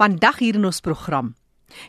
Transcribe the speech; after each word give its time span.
Vandag 0.00 0.38
hier 0.40 0.56
in 0.56 0.64
ons 0.64 0.80
program 0.80 1.34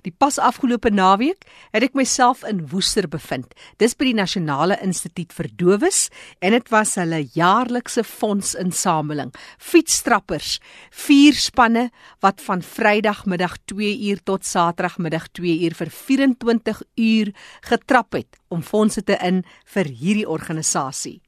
Die 0.06 0.12
pas 0.12 0.36
afgelope 0.38 0.92
naweek 0.94 1.46
het 1.72 1.86
ek 1.88 1.96
myself 1.98 2.44
in 2.46 2.60
Woester 2.70 3.08
bevind. 3.10 3.56
Dis 3.82 3.96
by 3.98 4.10
die 4.10 4.18
Nasionale 4.18 4.76
Instituut 4.84 5.32
vir 5.34 5.48
Dowes 5.58 6.02
en 6.44 6.54
dit 6.54 6.68
was 6.74 6.98
hulle 7.00 7.24
jaarlikse 7.38 8.04
fondsinsameling. 8.06 9.32
Fietstrappers, 9.58 10.60
vier 10.92 11.40
spanne 11.40 11.88
wat 12.22 12.44
van 12.46 12.62
Vrydagmiddag 12.62 13.58
2uur 13.72 14.22
tot 14.28 14.46
Saterdagmiddag 14.46 15.32
2uur 15.40 15.80
vir 15.82 15.96
24 16.04 16.86
uur 17.08 17.36
getrap 17.72 18.20
het 18.20 18.42
om 18.52 18.62
fondse 18.62 19.08
te 19.08 19.18
in 19.24 19.46
vir 19.74 19.90
hierdie 19.90 20.30
organisasie. 20.30 21.22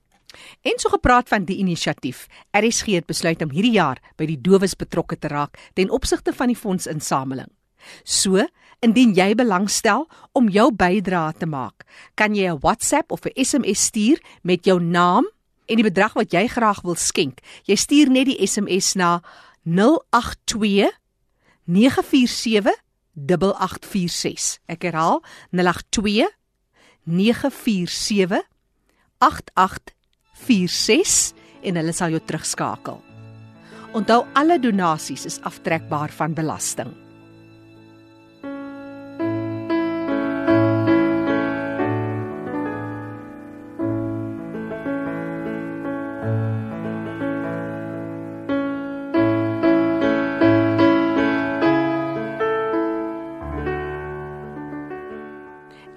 En 0.61 0.79
so 0.79 0.89
gepraat 0.89 1.29
van 1.29 1.45
die 1.45 1.57
inisiatief. 1.57 2.27
RSG 2.51 2.85
het 2.85 3.05
besluit 3.05 3.41
om 3.41 3.51
hierdie 3.51 3.75
jaar 3.75 4.01
by 4.15 4.25
die 4.25 4.41
dowes 4.41 4.75
betrokke 4.75 5.17
te 5.17 5.27
raak 5.27 5.57
ten 5.73 5.89
opsigte 5.89 6.33
van 6.33 6.47
die 6.47 6.57
fondsinsameling. 6.57 7.49
So, 8.03 8.45
indien 8.83 9.13
jy 9.15 9.33
belangstel 9.35 10.07
om 10.31 10.49
jou 10.51 10.69
bydrae 10.75 11.33
te 11.39 11.47
maak, 11.47 11.85
kan 12.15 12.35
jy 12.35 12.47
'n 12.51 12.59
WhatsApp 12.59 13.11
of 13.11 13.25
'n 13.25 13.35
SMS 13.35 13.85
stuur 13.85 14.19
met 14.43 14.65
jou 14.65 14.79
naam 14.79 15.25
en 15.65 15.75
die 15.75 15.83
bedrag 15.83 16.13
wat 16.13 16.31
jy 16.31 16.47
graag 16.47 16.81
wil 16.81 16.95
skenk. 16.95 17.39
Jy 17.65 17.75
stuur 17.75 18.09
net 18.09 18.25
die 18.25 18.47
SMS 18.47 18.93
na 18.93 19.21
082 19.63 20.91
947 21.65 22.75
8846. 23.15 24.59
Ek 24.67 24.81
herhaal 24.81 25.23
082 25.51 26.29
947 27.03 28.41
8846 29.19 30.02
en 31.63 31.79
hulle 31.79 31.93
sal 31.95 32.13
jou 32.13 32.21
terugskakel. 32.23 32.99
Onthou 33.93 34.25
alle 34.33 34.57
donasies 34.59 35.25
is 35.29 35.39
aftrekbaar 35.45 36.11
van 36.17 36.33
belasting. 36.33 37.02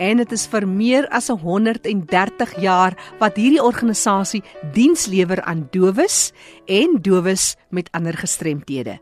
En 0.07 0.21
dit 0.23 0.33
is 0.37 0.45
vir 0.51 0.67
meer 0.71 1.07
as 1.15 1.29
130 1.33 2.55
jaar 2.63 2.95
wat 3.21 3.39
hierdie 3.41 3.63
organisasie 3.63 4.43
diens 4.75 5.07
lewer 5.11 5.43
aan 5.43 5.65
dowes 5.75 6.31
en 6.71 6.99
dowes 7.03 7.55
met 7.75 7.91
ander 7.97 8.17
gestremthede. 8.17 8.99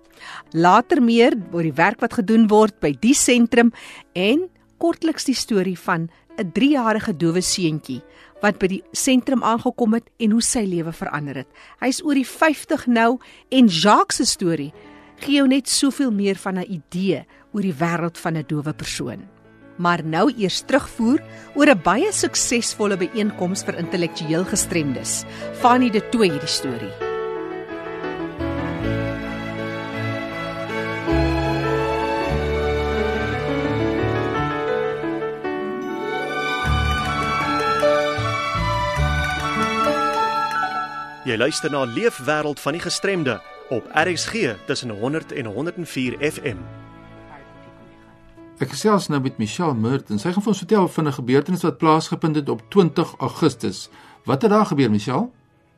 Later 0.53 1.03
meer 1.05 1.37
oor 1.53 1.67
die 1.67 1.77
werk 1.77 2.01
wat 2.05 2.17
gedoen 2.21 2.49
word 2.49 2.79
by 2.81 2.95
die 3.03 3.15
sentrum 3.19 3.75
en 4.15 4.47
kortliks 4.81 5.29
die 5.29 5.37
storie 5.37 5.77
van 5.79 6.09
'n 6.39 6.51
3-jarige 6.57 7.13
dowe 7.17 7.43
seentjie 7.43 8.03
wat 8.43 8.59
by 8.59 8.67
die 8.67 8.83
sentrum 8.93 9.43
aangekom 9.43 9.95
het 9.95 10.11
en 10.19 10.31
hoe 10.31 10.43
sy 10.43 10.65
lewe 10.65 10.93
verander 10.93 11.37
het. 11.37 11.49
Hy's 11.81 12.03
oor 12.03 12.15
die 12.15 12.27
50 12.27 12.87
nou 12.87 13.19
en 13.51 13.69
Jacques 13.69 14.17
se 14.17 14.25
storie 14.25 14.73
gee 15.21 15.37
jou 15.37 15.47
net 15.49 15.69
soveel 15.69 16.11
meer 16.11 16.37
van 16.37 16.59
'n 16.59 16.67
idee 16.69 17.25
oor 17.53 17.63
die 17.63 17.79
wêreld 17.79 18.19
van 18.19 18.37
'n 18.37 18.45
dowe 18.49 18.73
persoon 18.73 19.34
maar 19.77 20.05
nou 20.05 20.33
eers 20.37 20.61
terugvoer 20.67 21.23
oor 21.55 21.71
'n 21.71 21.83
baie 21.83 22.13
suksesvolle 22.13 22.97
byeenkoms 22.97 23.65
vir 23.65 23.79
intellektueel 23.79 24.45
gestremdes. 24.45 25.25
Fanny 25.61 25.91
de 25.91 26.09
Tooy 26.09 26.31
hierdie 26.31 26.49
storie. 26.49 27.15
Jy 41.25 41.37
luister 41.37 41.71
na 41.71 41.85
Leefwêreld 41.85 42.61
van 42.61 42.73
die 42.77 42.83
Gestremde 42.85 43.41
op 43.73 43.89
RXG 43.97 44.57
tussen 44.67 44.91
100 44.91 45.33
en 45.33 45.47
104 45.47 46.17
FM. 46.21 46.84
Ek 48.63 48.71
gesels 48.71 49.09
nou 49.11 49.19
met 49.19 49.41
Michelle 49.43 49.75
Merton. 49.75 50.21
Sy 50.23 50.31
gaan 50.31 50.43
vir 50.45 50.53
ons 50.53 50.61
vertel 50.63 50.85
van 50.97 51.09
'n 51.09 51.19
gebeurtenis 51.19 51.65
wat 51.67 51.79
plaasgevind 51.79 52.37
het 52.37 52.49
op 52.49 52.61
20 52.71 53.15
Augustus. 53.19 53.91
Wat 54.25 54.43
het 54.43 54.51
daar 54.51 54.67
gebeur, 54.67 54.91
Michelle? 54.91 55.29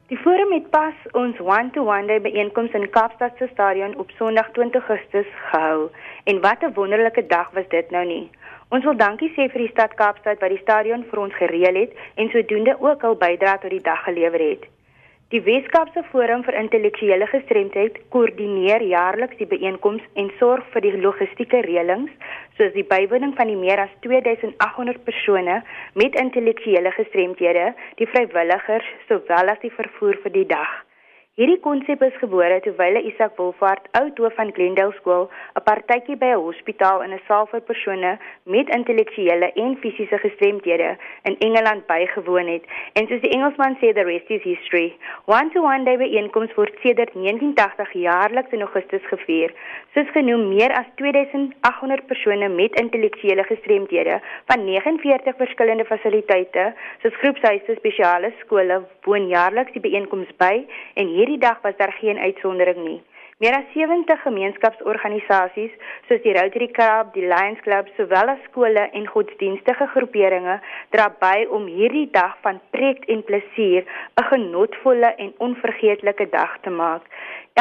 Die 0.09 0.19
forum 0.19 0.53
het 0.53 0.70
pas 0.70 0.94
ons 1.12 1.41
one-to-one 1.41 2.06
day 2.06 2.20
byeenkoms 2.20 2.72
in 2.72 2.91
Kaapstad 2.91 3.32
se 3.38 3.48
stadion 3.53 3.97
op 3.97 4.10
Sondag 4.10 4.50
20 4.53 4.88
Augustus 4.88 5.26
gehou. 5.50 5.88
En 6.25 6.41
wat 6.41 6.62
'n 6.62 6.72
wonderlike 6.75 7.26
dag 7.26 7.50
was 7.50 7.69
dit 7.69 7.91
nou 7.91 8.06
nie. 8.06 8.31
Ons 8.69 8.84
wil 8.84 8.97
dankie 8.97 9.31
sê 9.31 9.48
vir 9.53 9.60
die 9.60 9.70
stad 9.70 9.94
Kaapstad 9.94 10.38
wat 10.41 10.50
die 10.50 10.62
stadion 10.62 11.04
vir 11.10 11.19
ons 11.19 11.34
gereël 11.34 11.75
het 11.75 11.92
en 12.15 12.28
sodoende 12.28 12.76
ook 12.81 13.03
al 13.03 13.15
bydra 13.15 13.59
tot 13.59 13.70
die 13.70 13.82
dag 13.82 14.03
gelewer 14.04 14.50
het. 14.50 14.75
Die 15.34 15.41
Weskaapse 15.44 16.04
Forum 16.12 16.44
vir 16.47 16.54
Intellektuele 16.54 17.26
Gestremdheid 17.26 17.97
koördineer 18.14 18.84
jaarliks 18.87 19.41
die 19.41 19.48
byeenkomste 19.50 20.22
en 20.22 20.28
sorg 20.38 20.69
vir 20.70 20.84
die 20.84 20.92
logistieke 21.03 21.64
reëlings, 21.66 22.12
soos 22.54 22.70
die 22.76 22.87
bywoning 22.87 23.34
van 23.34 23.50
die 23.50 23.59
meer 23.59 23.82
as 23.88 23.98
2800 24.06 25.03
persone 25.10 25.59
met 25.98 26.22
intellektuele 26.22 26.94
gestremdhede, 27.00 27.72
die 27.98 28.12
vrywilligers 28.15 28.97
sowel 29.10 29.50
as 29.50 29.65
die 29.66 29.75
vervoer 29.82 30.22
vir 30.22 30.38
die 30.38 30.47
dag. 30.54 30.85
Hierdie 31.36 31.58
konsep 31.60 32.00
is 32.00 32.14
gebore 32.16 32.54
terwyl 32.64 32.94
Isak 32.97 33.34
Wolfhard, 33.36 33.91
oud 33.98 34.16
hoof 34.22 34.32
van 34.38 34.50
Glendale 34.56 34.94
skool, 34.97 35.26
'n 35.28 35.62
partytjie 35.66 36.16
by 36.16 36.30
'n 36.32 36.41
hospitaal 36.41 37.02
in 37.04 37.12
'n 37.12 37.20
saal 37.28 37.44
vir 37.50 37.60
persone 37.60 38.12
met 38.54 38.72
intellektuele 38.76 39.52
en 39.52 39.76
fisiese 39.82 40.19
gestremdhede 40.19 40.97
in 41.28 41.36
Engeland 41.47 41.86
bygewoon 41.86 42.48
het. 42.48 42.64
En 42.94 43.06
soos 43.06 43.20
die 43.20 43.34
Engelsman 43.36 43.76
sê, 43.80 43.92
the 43.92 44.04
rest 44.04 44.30
is 44.30 44.42
history. 44.42 44.97
One 45.26 45.50
to 45.50 45.60
one 45.60 45.84
day 45.84 45.97
byeenkoms 45.98 46.54
word 46.54 46.72
sedert 46.82 47.12
1980 47.12 47.92
jaarliks 47.92 48.53
in 48.53 48.62
Augustus 48.62 49.04
gevier. 49.12 49.53
Soos 49.92 50.08
genoem, 50.16 50.48
meer 50.48 50.72
as 50.72 50.88
2800 50.94 52.06
persone 52.06 52.48
met 52.48 52.80
intellektuele 52.80 53.44
gestremdhede 53.44 54.20
van 54.47 54.64
49 54.64 55.36
verskillende 55.36 55.84
fasiliteite, 55.84 56.74
soos 57.03 57.14
groepshuise, 57.20 57.74
spesiale 57.76 58.32
skole, 58.41 58.82
woon 59.04 59.28
jaarliks 59.28 59.72
die 59.72 59.84
byeenkoms 59.84 60.32
by 60.38 60.66
en 60.94 61.25
hierdie 61.26 61.42
dag 61.42 61.59
was 61.62 61.76
daar 61.76 61.92
geen 61.92 62.19
uitsondering 62.19 62.84
nie. 62.84 63.00
Meer 63.42 63.53
as 63.59 63.66
70 63.75 64.22
gemeenskapsorganisasies 64.22 65.72
soos 66.09 66.22
die 66.22 66.32
Rotary 66.32 66.69
Club, 66.72 67.10
die 67.16 67.26
Lions 67.26 67.59
Club, 67.66 67.91
sowel 67.97 68.31
as 68.32 68.44
skole 68.47 68.87
en 68.97 69.09
godsdienstige 69.10 69.88
groeperinge 69.92 70.54
dra 70.94 71.10
by 71.20 71.48
om 71.59 71.66
hierdie 71.66 72.06
dag 72.15 72.38
van 72.47 72.62
preek 72.70 73.04
en 73.12 73.26
plesier 73.26 73.82
'n 74.16 74.28
genotvolle 74.31 75.10
en 75.25 75.34
onvergeetlike 75.48 76.31
dag 76.31 76.56
te 76.62 76.70
maak. 76.70 77.03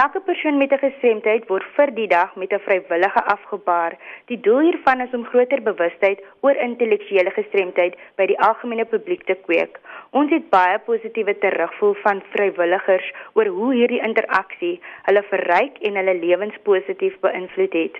Elke 0.03 0.19
persoon 0.19 0.57
met 0.57 0.71
'n 0.71 0.77
gestremdheid 0.77 1.43
word 1.47 1.65
vir 1.75 1.89
die 1.99 2.07
dag 2.07 2.35
met 2.35 2.51
'n 2.53 2.59
vrywillige 2.59 3.21
afgebaar. 3.35 3.93
Die 4.25 4.39
doel 4.39 4.59
hiervan 4.59 5.01
is 5.01 5.13
om 5.13 5.23
groter 5.25 5.61
bewustheid 5.61 6.23
oor 6.39 6.55
intellektuele 6.55 7.31
gestremdheid 7.31 7.95
by 8.15 8.25
die 8.25 8.39
algemene 8.39 8.85
publiek 8.85 9.23
te 9.23 9.37
kweek. 9.45 9.79
Ons 10.09 10.31
het 10.31 10.49
baie 10.49 10.79
positiewe 10.79 11.37
terugvoer 11.37 11.95
van 11.95 12.21
vrywilligers 12.33 13.13
oor 13.33 13.45
hoe 13.45 13.73
hierdie 13.73 14.03
interaksie 14.07 14.81
hulle 15.07 15.23
verryk 15.23 15.77
en 15.77 15.95
hulle 15.95 16.19
lewens 16.19 16.57
positief 16.63 17.19
beïnvloed 17.19 17.73
het. 17.73 17.95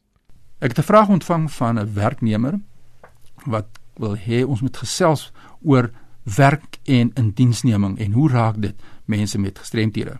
Ek 0.59 0.75
het 0.75 0.79
'n 0.79 0.89
vraag 0.89 1.07
ontvang 1.07 1.51
van 1.51 1.79
'n 1.79 1.93
werknemer 1.93 2.59
wat 3.45 3.67
wil 3.95 4.15
hê 4.17 4.45
ons 4.45 4.61
moet 4.61 4.77
gesels 4.77 5.31
oor 5.63 5.91
werk 6.23 6.77
en 6.83 7.11
indiensneming 7.13 7.99
en 7.99 8.11
hoe 8.11 8.29
raak 8.29 8.61
dit 8.61 8.75
mense 9.05 9.39
met 9.39 9.59
gestremthede. 9.59 10.19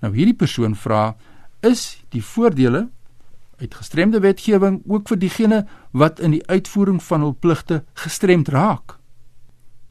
Nou 0.00 0.14
hierdie 0.14 0.34
persoon 0.34 0.76
vra 0.76 1.16
is 1.60 2.04
die 2.08 2.24
voordele 2.24 2.90
uit 3.60 3.74
gestremde 3.74 4.20
wetgewing 4.20 4.82
ook 4.86 5.08
vir 5.08 5.18
diegene 5.18 5.66
wat 5.90 6.20
in 6.20 6.30
die 6.30 6.46
uitvoering 6.46 7.02
van 7.02 7.20
hul 7.20 7.36
pligte 7.38 7.84
gestremd 7.94 8.48
raak. 8.48 8.98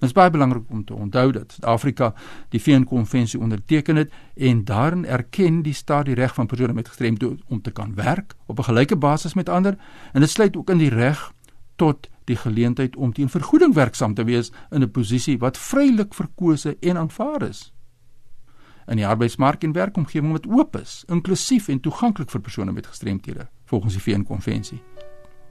Dit 0.01 0.09
is 0.09 0.15
baie 0.17 0.31
belangrik 0.33 0.63
om 0.73 0.85
te 0.85 0.93
onthou 0.93 1.31
dat 1.31 1.51
Suid-Afrika 1.51 2.13
die 2.49 2.61
VN-konvensie 2.61 3.39
onderteken 3.39 3.95
het 3.95 4.13
en 4.35 4.63
daarin 4.65 5.05
erken 5.05 5.59
die 5.61 5.73
staat 5.73 6.05
die 6.05 6.15
reg 6.17 6.33
van 6.33 6.47
persone 6.49 6.73
met 6.73 6.87
gestremdheid 6.87 7.43
om 7.47 7.61
te 7.61 7.71
kan 7.71 7.93
werk 7.95 8.33
op 8.45 8.59
'n 8.59 8.63
gelyke 8.63 8.95
basis 8.95 9.33
met 9.33 9.49
ander 9.49 9.77
en 10.13 10.19
dit 10.19 10.29
sluit 10.29 10.57
ook 10.57 10.69
in 10.69 10.77
die 10.77 10.89
reg 10.89 11.33
tot 11.75 12.09
die 12.23 12.35
geleentheid 12.35 12.95
om 12.95 13.13
teen 13.13 13.29
vergoeding 13.29 13.73
werksaam 13.73 14.13
te 14.13 14.23
wees 14.23 14.51
in 14.69 14.81
'n 14.81 14.91
posisie 14.91 15.37
wat 15.37 15.57
vrylik 15.57 16.13
verkose 16.13 16.77
en 16.79 16.97
aanvaar 16.97 17.41
is. 17.41 17.73
In 18.87 18.95
die 18.95 19.07
arbeidsmark 19.07 19.63
en 19.63 19.71
werkomgewing 19.71 20.31
wat 20.31 20.47
oop 20.47 20.75
is, 20.75 21.03
inklusief 21.07 21.67
en 21.67 21.79
toeganklik 21.79 22.29
vir 22.29 22.41
persone 22.41 22.71
met 22.71 22.87
gestremthede 22.87 23.47
volgens 23.65 23.93
die 23.93 24.01
VN-konvensie. 24.01 24.81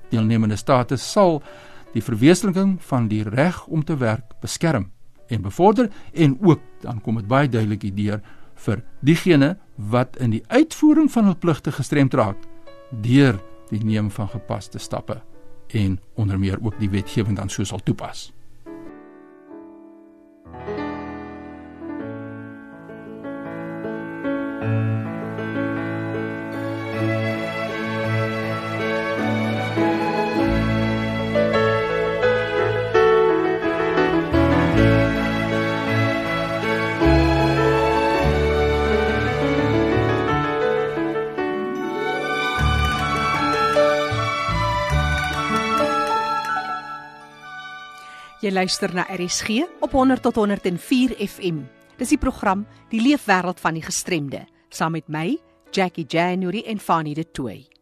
Deelnemende 0.08 0.56
state 0.56 0.96
sal 0.96 1.42
die 1.92 2.02
verwesenliking 2.02 2.76
van 2.82 3.08
die 3.08 3.22
reg 3.22 3.66
om 3.66 3.84
te 3.84 3.96
werk 3.96 4.36
beskerm 4.40 4.90
en 5.28 5.42
bevorder 5.42 5.90
en 6.12 6.38
ook 6.40 6.60
dan 6.80 7.00
kom 7.00 7.20
dit 7.20 7.28
baie 7.30 7.48
duidelik 7.48 7.82
hierdeur 7.82 8.20
vir 8.54 8.82
diegene 9.00 9.56
wat 9.76 10.16
in 10.20 10.34
die 10.34 10.44
uitvoering 10.48 11.10
van 11.12 11.30
hul 11.30 11.38
pligte 11.38 11.72
gestremd 11.72 12.14
raak 12.14 12.48
deur 12.90 13.40
die 13.70 13.84
neem 13.84 14.10
van 14.10 14.28
gepaste 14.28 14.78
stappe 14.78 15.20
en 15.70 16.00
onder 16.14 16.38
meer 16.38 16.58
ook 16.62 16.78
die 16.78 16.90
wetgewing 16.90 17.36
dan 17.36 17.48
sou 17.48 17.64
sal 17.66 17.82
toepas. 17.84 18.30
Jy 48.50 48.56
luister 48.56 48.90
na 48.90 49.04
RSG 49.06 49.62
op 49.78 49.92
100 49.94 50.24
tot 50.26 50.34
104 50.34 51.12
FM. 51.22 51.60
Dis 52.00 52.10
die 52.10 52.18
program 52.18 52.64
Die 52.90 52.98
Leefwêreld 52.98 53.62
van 53.62 53.78
die 53.78 53.84
Gestremde, 53.86 54.40
saam 54.74 54.96
met 54.98 55.06
my, 55.06 55.36
Jackie 55.70 56.02
January 56.02 56.64
en 56.66 56.82
Fanny 56.82 57.14
de 57.14 57.30
Tooi. 57.30 57.79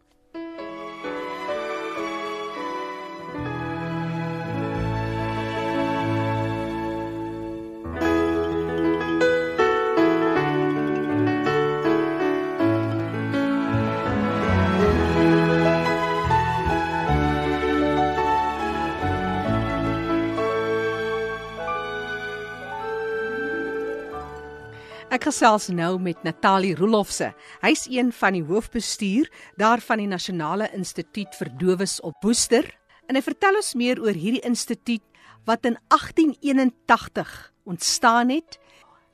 Ek 25.18 25.24
gesels 25.32 25.64
nou 25.74 25.96
met 25.98 26.20
Natalie 26.22 26.76
Rolofse. 26.78 27.32
Hy's 27.58 27.88
een 27.90 28.12
van 28.14 28.36
die 28.36 28.44
hoofbestuur 28.46 29.26
daar 29.58 29.80
van 29.82 29.98
die 29.98 30.06
Nasionale 30.06 30.68
Instituut 30.76 31.32
vir 31.34 31.48
Dowes 31.58 31.96
op 32.06 32.22
Woester 32.22 32.68
en 33.10 33.18
hy 33.18 33.22
vertel 33.26 33.58
ons 33.58 33.72
meer 33.74 33.98
oor 33.98 34.14
hierdie 34.14 34.44
instituut 34.46 35.02
wat 35.48 35.66
in 35.66 35.74
1881 35.90 37.32
ontstaan 37.66 38.30
het 38.30 38.60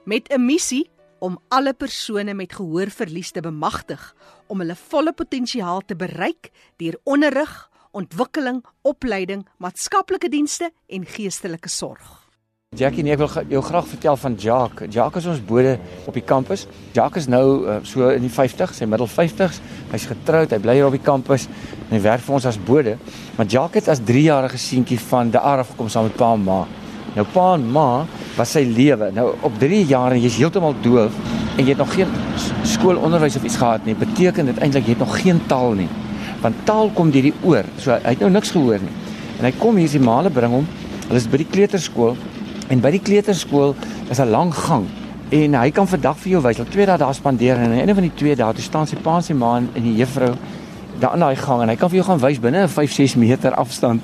met 0.04 0.28
'n 0.28 0.44
missie 0.44 0.90
om 1.24 1.38
alle 1.48 1.72
persone 1.72 2.34
met 2.34 2.52
gehoorverlies 2.52 3.32
te 3.32 3.40
bemagtig 3.40 4.12
om 4.48 4.60
hulle 4.60 4.76
volle 4.76 5.12
potensiaal 5.12 5.80
te 5.80 5.96
bereik 5.96 6.50
deur 6.76 7.00
onderrig, 7.04 7.70
ontwikkeling, 7.92 8.60
opleiding, 8.82 9.48
maatskaplike 9.56 10.28
dienste 10.28 10.70
en 10.86 11.06
geestelike 11.06 11.68
sorg. 11.68 12.23
Jackie, 12.74 13.04
nee, 13.06 13.14
ek 13.14 13.20
wil 13.22 13.44
jou 13.52 13.60
graag 13.62 13.86
vertel 13.86 14.16
van 14.18 14.34
Jacques. 14.34 14.88
Jacques 14.90 15.22
is 15.22 15.28
ons 15.30 15.42
bode 15.46 15.76
op 16.10 16.16
die 16.16 16.24
kampus. 16.26 16.64
Jacques 16.96 17.22
is 17.22 17.28
nou 17.30 17.44
uh, 17.70 17.76
so 17.86 18.08
in 18.10 18.24
die 18.24 18.30
50s, 18.32 18.80
sy 18.80 18.88
middel 18.90 19.06
50s. 19.06 19.60
Hy's 19.92 20.06
getroud, 20.10 20.50
hy 20.50 20.58
bly 20.58 20.74
hier 20.80 20.88
op 20.88 20.96
die 20.96 21.02
kampus 21.04 21.46
en 21.46 21.92
hy 21.94 22.00
werk 22.02 22.24
vir 22.26 22.34
ons 22.34 22.48
as 22.50 22.58
bode. 22.58 22.96
Maar 23.36 23.46
Jacques 23.52 23.78
het 23.78 23.92
as 23.94 24.02
3-jarige 24.02 24.58
seentjie 24.58 24.98
van 25.06 25.30
die 25.30 25.38
Araf 25.38 25.70
gekom 25.70 25.92
saam 25.92 26.08
met 26.08 26.18
pa 26.18 26.32
en 26.34 26.42
ma. 26.48 26.58
Nou 27.14 27.26
pa 27.30 27.46
en 27.54 27.70
ma 27.76 27.86
was 28.34 28.56
sy 28.58 28.64
lewe. 28.66 29.12
Nou 29.14 29.30
op 29.46 29.62
3 29.62 29.80
jaar 29.94 30.18
en 30.18 30.24
jy's 30.26 30.42
heeltemal 30.42 30.74
doof 30.82 31.14
en 31.54 31.62
jy 31.62 31.70
het 31.70 31.82
nog 31.84 31.94
geen 31.94 32.10
skoolonderwys 32.74 33.38
of 33.38 33.46
iets 33.46 33.62
gehad 33.62 33.86
nie. 33.86 33.94
Beteken 34.02 34.50
dit 34.50 34.58
eintlik 34.58 34.90
jy 34.90 34.98
het 34.98 35.06
nog 35.06 35.14
geen 35.22 35.38
taal 35.46 35.78
nie. 35.78 35.90
Want 36.42 36.66
taal 36.66 36.90
kom 36.98 37.14
deur 37.14 37.30
die 37.30 37.36
oor. 37.46 37.70
So 37.78 37.94
hy 37.94 38.16
het 38.16 38.26
nou 38.26 38.34
niks 38.34 38.50
gehoor 38.56 38.82
nie. 38.82 38.98
En 39.38 39.46
hy 39.46 39.54
kom 39.62 39.78
hier 39.78 39.94
sy 39.94 40.02
maale 40.02 40.34
bring 40.34 40.58
hom. 40.58 40.70
Hulle 41.04 41.20
is 41.22 41.30
by 41.30 41.38
die 41.38 41.52
kleuterskool 41.54 42.18
En 42.72 42.80
by 42.80 42.90
die 42.94 43.02
kleuterskool 43.04 43.74
is 44.10 44.20
'n 44.20 44.30
lang 44.30 44.54
gang 44.54 44.86
en 45.28 45.54
hy 45.54 45.70
kan 45.70 45.88
vandag 45.88 46.16
vir 46.18 46.30
jou 46.30 46.42
wys. 46.42 46.58
Al 46.58 46.70
twee 46.70 46.86
dae 46.86 46.98
daar 46.98 47.14
spandeer 47.14 47.56
en 47.56 47.64
aan 47.64 47.70
die 47.70 47.80
einde 47.80 47.94
van 47.94 48.02
die 48.02 48.14
twee 48.14 48.36
dae 48.36 48.52
toe 48.52 48.62
staan 48.62 48.86
sy 48.86 48.96
pa 48.96 49.16
en 49.16 49.22
sy 49.22 49.34
ma 49.34 49.56
en 49.56 49.68
die 49.74 49.96
juffrou 49.96 50.34
daar 51.00 51.14
in 51.14 51.20
daai 51.20 51.36
gang 51.36 51.62
en 51.62 51.68
hy 51.68 51.76
kan 51.76 51.90
vir 51.90 51.96
jou 51.96 52.06
gaan 52.06 52.20
wys 52.20 52.40
binne 52.40 52.62
'n 52.62 52.68
5-6 52.68 53.16
meter 53.16 53.54
afstand 53.54 54.02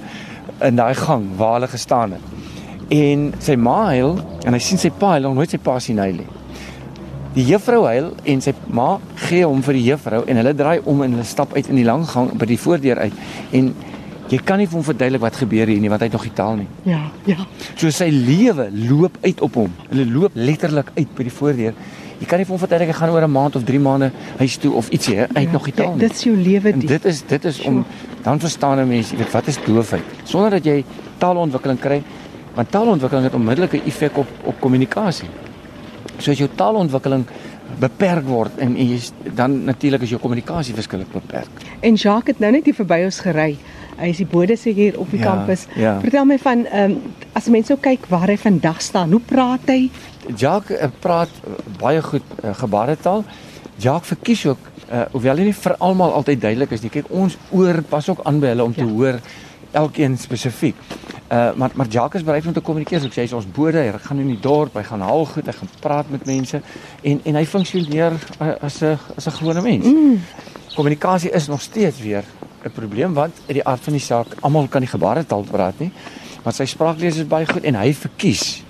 in 0.60 0.76
daai 0.76 0.94
gang 0.94 1.36
waar 1.36 1.52
hulle 1.54 1.68
gestaan 1.68 2.12
het. 2.12 2.20
En 2.88 3.34
sy 3.38 3.56
ma 3.56 3.86
huil 3.86 4.18
en 4.44 4.52
hy 4.52 4.58
sien 4.58 4.78
sy 4.78 4.90
pa 4.90 5.10
huil, 5.10 5.34
nooit 5.34 5.50
sy 5.50 5.58
pa 5.58 5.78
sien 5.78 5.98
huil 5.98 6.14
nie. 6.14 6.26
Die 7.34 7.44
juffrou 7.44 7.84
huil 7.86 8.12
en 8.24 8.40
sy 8.40 8.54
ma 8.66 8.98
gee 9.14 9.44
hom 9.46 9.62
vir 9.62 9.74
die 9.74 9.84
juffrou 9.84 10.24
en 10.26 10.36
hulle 10.36 10.54
draai 10.54 10.80
om 10.84 11.02
en 11.02 11.12
hulle 11.12 11.24
stap 11.24 11.54
uit 11.54 11.68
in 11.68 11.76
die 11.76 11.84
lang 11.84 12.06
gang 12.06 12.32
by 12.38 12.46
die 12.46 12.58
voordeur 12.58 12.98
uit 12.98 13.12
en 13.52 13.74
Jy 14.30 14.38
kan 14.46 14.60
nie 14.62 14.68
vir 14.70 14.78
hom 14.78 14.84
verduidelik 14.86 15.22
wat 15.24 15.38
gebeur 15.40 15.66
hier 15.66 15.80
nie 15.82 15.88
want 15.90 16.04
hy 16.04 16.06
het 16.06 16.14
nog 16.14 16.26
nie 16.28 16.36
taal 16.38 16.60
nie. 16.60 16.68
Ja, 16.86 17.00
ja. 17.26 17.46
So 17.74 17.90
sy 17.90 18.06
lewe 18.14 18.68
loop 18.70 19.16
uit 19.24 19.40
op 19.42 19.58
hom. 19.58 19.72
Hulle 19.88 20.04
loop 20.06 20.36
letterlik 20.38 20.92
uit 20.94 21.16
by 21.16 21.26
die 21.26 21.34
voordeur. 21.34 21.74
Jy 22.20 22.28
kan 22.28 22.38
nie 22.38 22.46
vir 22.46 22.54
hom 22.54 22.60
verduidelik 22.62 22.92
hy 22.92 22.98
gaan 23.00 23.10
oor 23.14 23.26
'n 23.26 23.32
maand 23.32 23.56
of 23.56 23.64
3 23.64 23.80
maande 23.80 24.12
huis 24.38 24.56
toe 24.62 24.72
of 24.76 24.90
ietsie, 24.90 25.16
hy 25.16 25.26
het 25.26 25.50
ja, 25.50 25.52
nog 25.52 25.66
nie 25.66 25.74
taal 25.74 25.94
nie. 25.94 26.00
Dit 26.06 26.12
is 26.12 26.22
jou 26.22 26.36
lewe. 26.36 26.72
Dit 26.78 27.04
is 27.04 27.22
dit 27.26 27.44
is 27.44 27.60
om 27.60 27.84
dan 28.22 28.38
verstaan 28.38 28.78
'n 28.78 28.88
mens, 28.88 29.10
jy 29.10 29.16
weet 29.16 29.32
wat 29.32 29.46
is 29.46 29.58
doofheid 29.64 30.04
sonder 30.24 30.50
dat 30.50 30.64
jy 30.64 30.84
taalontwikkeling 31.18 31.80
kry. 31.80 32.02
Want 32.54 32.70
taalontwikkeling 32.70 33.24
het 33.24 33.34
onmiddellike 33.34 33.82
effek 33.84 34.16
op 34.16 34.28
op 34.44 34.60
kommunikasie. 34.60 35.28
So 36.18 36.30
as 36.30 36.38
jou 36.38 36.48
taalontwikkeling 36.54 37.24
beperk 37.78 38.26
word 38.26 38.58
en 38.58 38.76
jy 38.76 39.00
dan 39.34 39.64
natuurlik 39.64 40.02
is 40.02 40.10
jou 40.10 40.20
kommunikasie 40.20 40.74
verskillik 40.74 41.12
beperk. 41.12 41.50
En 41.80 41.94
Jacques 41.94 42.34
het 42.34 42.38
nou 42.38 42.52
net 42.52 42.64
hier 42.64 42.74
verby 42.74 43.04
ons 43.04 43.20
gery 43.20 43.56
hy 43.98 44.10
is 44.12 44.20
die 44.22 44.28
bode 44.28 44.56
sê 44.60 44.72
hier 44.76 44.98
op 45.00 45.10
die 45.10 45.20
ja, 45.20 45.26
kampus. 45.32 45.66
Ja. 45.76 45.98
Vertel 46.00 46.24
my 46.28 46.38
van 46.38 46.66
ehm 46.66 46.96
um, 46.96 47.12
as 47.32 47.46
mense 47.46 47.72
so 47.72 47.78
kyk 47.78 48.08
waar 48.10 48.28
hy 48.28 48.36
vandag 48.36 48.80
staan, 48.82 49.12
hoe 49.14 49.20
praat 49.22 49.68
hy? 49.70 49.90
Jacques 50.36 50.74
uh, 50.76 50.88
praat 51.00 51.30
uh, 51.46 51.58
baie 51.78 52.02
goed 52.02 52.26
uh, 52.42 52.54
gebaretaal. 52.54 53.24
Jacques 53.80 54.10
verkies 54.14 54.46
ook 54.46 54.58
uh, 54.90 55.04
hoewel 55.12 55.38
hy 55.40 55.50
nie 55.50 55.56
vir 55.56 55.76
almal 55.78 56.12
altyd 56.18 56.42
duidelik 56.42 56.74
is 56.76 56.82
nie. 56.82 56.90
Kyk, 56.90 57.10
ons 57.10 57.38
oor 57.54 57.82
pas 57.88 58.08
ook 58.10 58.24
aan 58.26 58.40
by 58.42 58.52
hulle 58.52 58.66
om 58.66 58.74
ja. 58.76 58.82
te 58.82 58.90
hoor 58.90 59.20
elkeen 59.70 60.18
spesifiek. 60.18 60.76
Uh 61.30 61.52
maar 61.54 61.70
maar 61.74 61.86
Jacques 61.86 62.20
is 62.20 62.26
bereid 62.26 62.46
om 62.46 62.52
te 62.52 62.60
kommunikeer. 62.60 63.04
Ek 63.06 63.14
sê 63.14 63.22
hy's 63.22 63.36
ons 63.38 63.46
bode, 63.46 63.78
hy 63.78 63.92
gaan 64.02 64.18
in 64.18 64.32
die 64.32 64.40
dorp, 64.42 64.74
hy 64.74 64.82
gaan 64.82 65.04
haal 65.06 65.22
goed, 65.30 65.46
hy 65.46 65.54
gaan 65.54 65.70
praat 65.80 66.10
met 66.10 66.26
mense 66.26 66.58
en 67.06 67.20
en 67.22 67.38
hy 67.38 67.44
funksioneer 67.46 68.18
as 68.58 68.82
'n 68.82 68.98
as 69.16 69.26
'n 69.26 69.36
gewone 69.38 69.62
mens. 69.62 69.86
Mm. 69.86 70.18
Kommunikasie 70.74 71.30
is 71.30 71.46
nog 71.46 71.62
steeds 71.62 72.00
weer 72.02 72.24
'n 72.64 72.70
probleem 72.70 73.14
want 73.14 73.34
uit 73.48 73.56
die 73.60 73.66
aard 73.66 73.80
van 73.80 73.92
die 73.92 74.02
saak, 74.02 74.26
almal 74.40 74.68
kan 74.68 74.80
nie 74.80 74.90
gebaretaal 74.90 75.44
praat 75.50 75.78
nie. 75.78 75.92
Maar 76.44 76.52
sy 76.52 76.64
spraaklees 76.64 77.16
is 77.16 77.28
baie 77.28 77.46
goed 77.46 77.64
en 77.64 77.74
hy 77.74 77.92
verkies 77.92 78.62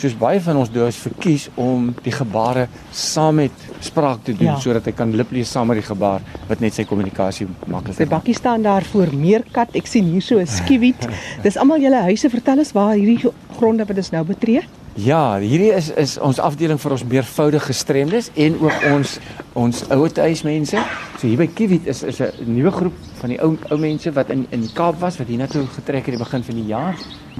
soos 0.00 0.14
baie 0.16 0.40
van 0.40 0.56
ons 0.56 0.70
doos 0.72 0.96
verkies 1.02 1.46
om 1.60 1.90
die 2.04 2.12
gebare 2.14 2.66
saam 2.96 3.40
met 3.42 3.64
spraak 3.84 4.22
te 4.24 4.32
doen 4.32 4.54
ja. 4.54 4.56
sodat 4.62 4.88
hy 4.88 4.94
kan 4.96 5.12
liplees 5.16 5.50
saam 5.52 5.68
met 5.70 5.80
die 5.80 5.86
gebaar 5.86 6.24
wat 6.48 6.62
net 6.64 6.76
sy 6.76 6.86
kommunikasie 6.88 7.46
maklik 7.66 7.92
maak. 7.92 7.98
Sy 7.98 8.08
bakkie 8.08 8.36
staan 8.36 8.64
daar 8.64 8.86
voor 8.92 9.12
meerkat. 9.12 9.76
Ek 9.76 9.90
sien 9.90 10.08
hier 10.12 10.24
so 10.24 10.40
'n 10.40 10.48
skiewiet. 10.48 11.08
Dis 11.44 11.60
almal 11.60 11.84
julle 11.84 12.00
huise. 12.08 12.32
Vertel 12.32 12.64
ons 12.64 12.72
waar 12.72 12.94
hierdie 12.96 13.32
gronde 13.58 13.84
wat 13.84 13.96
ons 13.96 14.12
nou 14.16 14.24
betree? 14.24 14.64
Ja, 14.98 15.38
hierdie 15.38 15.70
is 15.70 15.92
is 15.94 16.16
ons 16.18 16.40
afdeling 16.42 16.78
vir 16.82 16.92
ons 16.96 17.04
meervoudige 17.06 17.70
gestremdes 17.70 18.30
en 18.34 18.56
ook 18.58 18.86
ons 18.90 19.12
ons 19.54 19.82
ouete 19.94 20.24
huismense. 20.26 20.82
So 21.20 21.28
hier 21.28 21.38
by 21.38 21.46
Kiwit 21.46 21.86
is 21.86 22.02
is 22.02 22.18
'n 22.20 22.32
nuwe 22.56 22.70
groep 22.70 22.96
van 23.20 23.28
die 23.28 23.38
ou 23.38 23.56
ou 23.70 23.78
mense 23.78 24.10
wat 24.12 24.30
in 24.30 24.46
in 24.50 24.60
die 24.60 24.72
Kaap 24.74 24.98
was 25.00 25.18
wat 25.18 25.28
hiernatoe 25.28 25.66
getrek 25.66 26.06
het 26.06 26.14
aan 26.14 26.18
die 26.18 26.24
begin 26.24 26.42
van 26.42 26.54
die 26.54 26.66
jaar. 26.66 26.96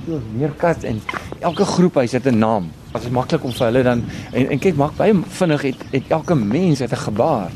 So 0.07 0.21
meerkat 0.39 0.85
en 0.85 1.03
elke 1.41 1.65
groep 1.65 1.95
huis 1.95 2.13
het 2.13 2.27
'n 2.27 2.39
naam. 2.39 2.71
Dit 2.93 3.03
is 3.03 3.11
maklik 3.11 3.45
om 3.45 3.53
vir 3.53 3.67
hulle 3.67 3.83
dan 3.83 4.05
en 4.33 4.51
en 4.51 4.59
kyk 4.59 4.77
maak 4.77 4.97
baie 4.97 5.15
vinnig 5.29 5.63
het, 5.63 5.77
het 5.91 6.05
elke 6.09 6.35
mens 6.35 6.79
het 6.79 6.93
'n 6.93 6.97
gebaar. 6.97 7.51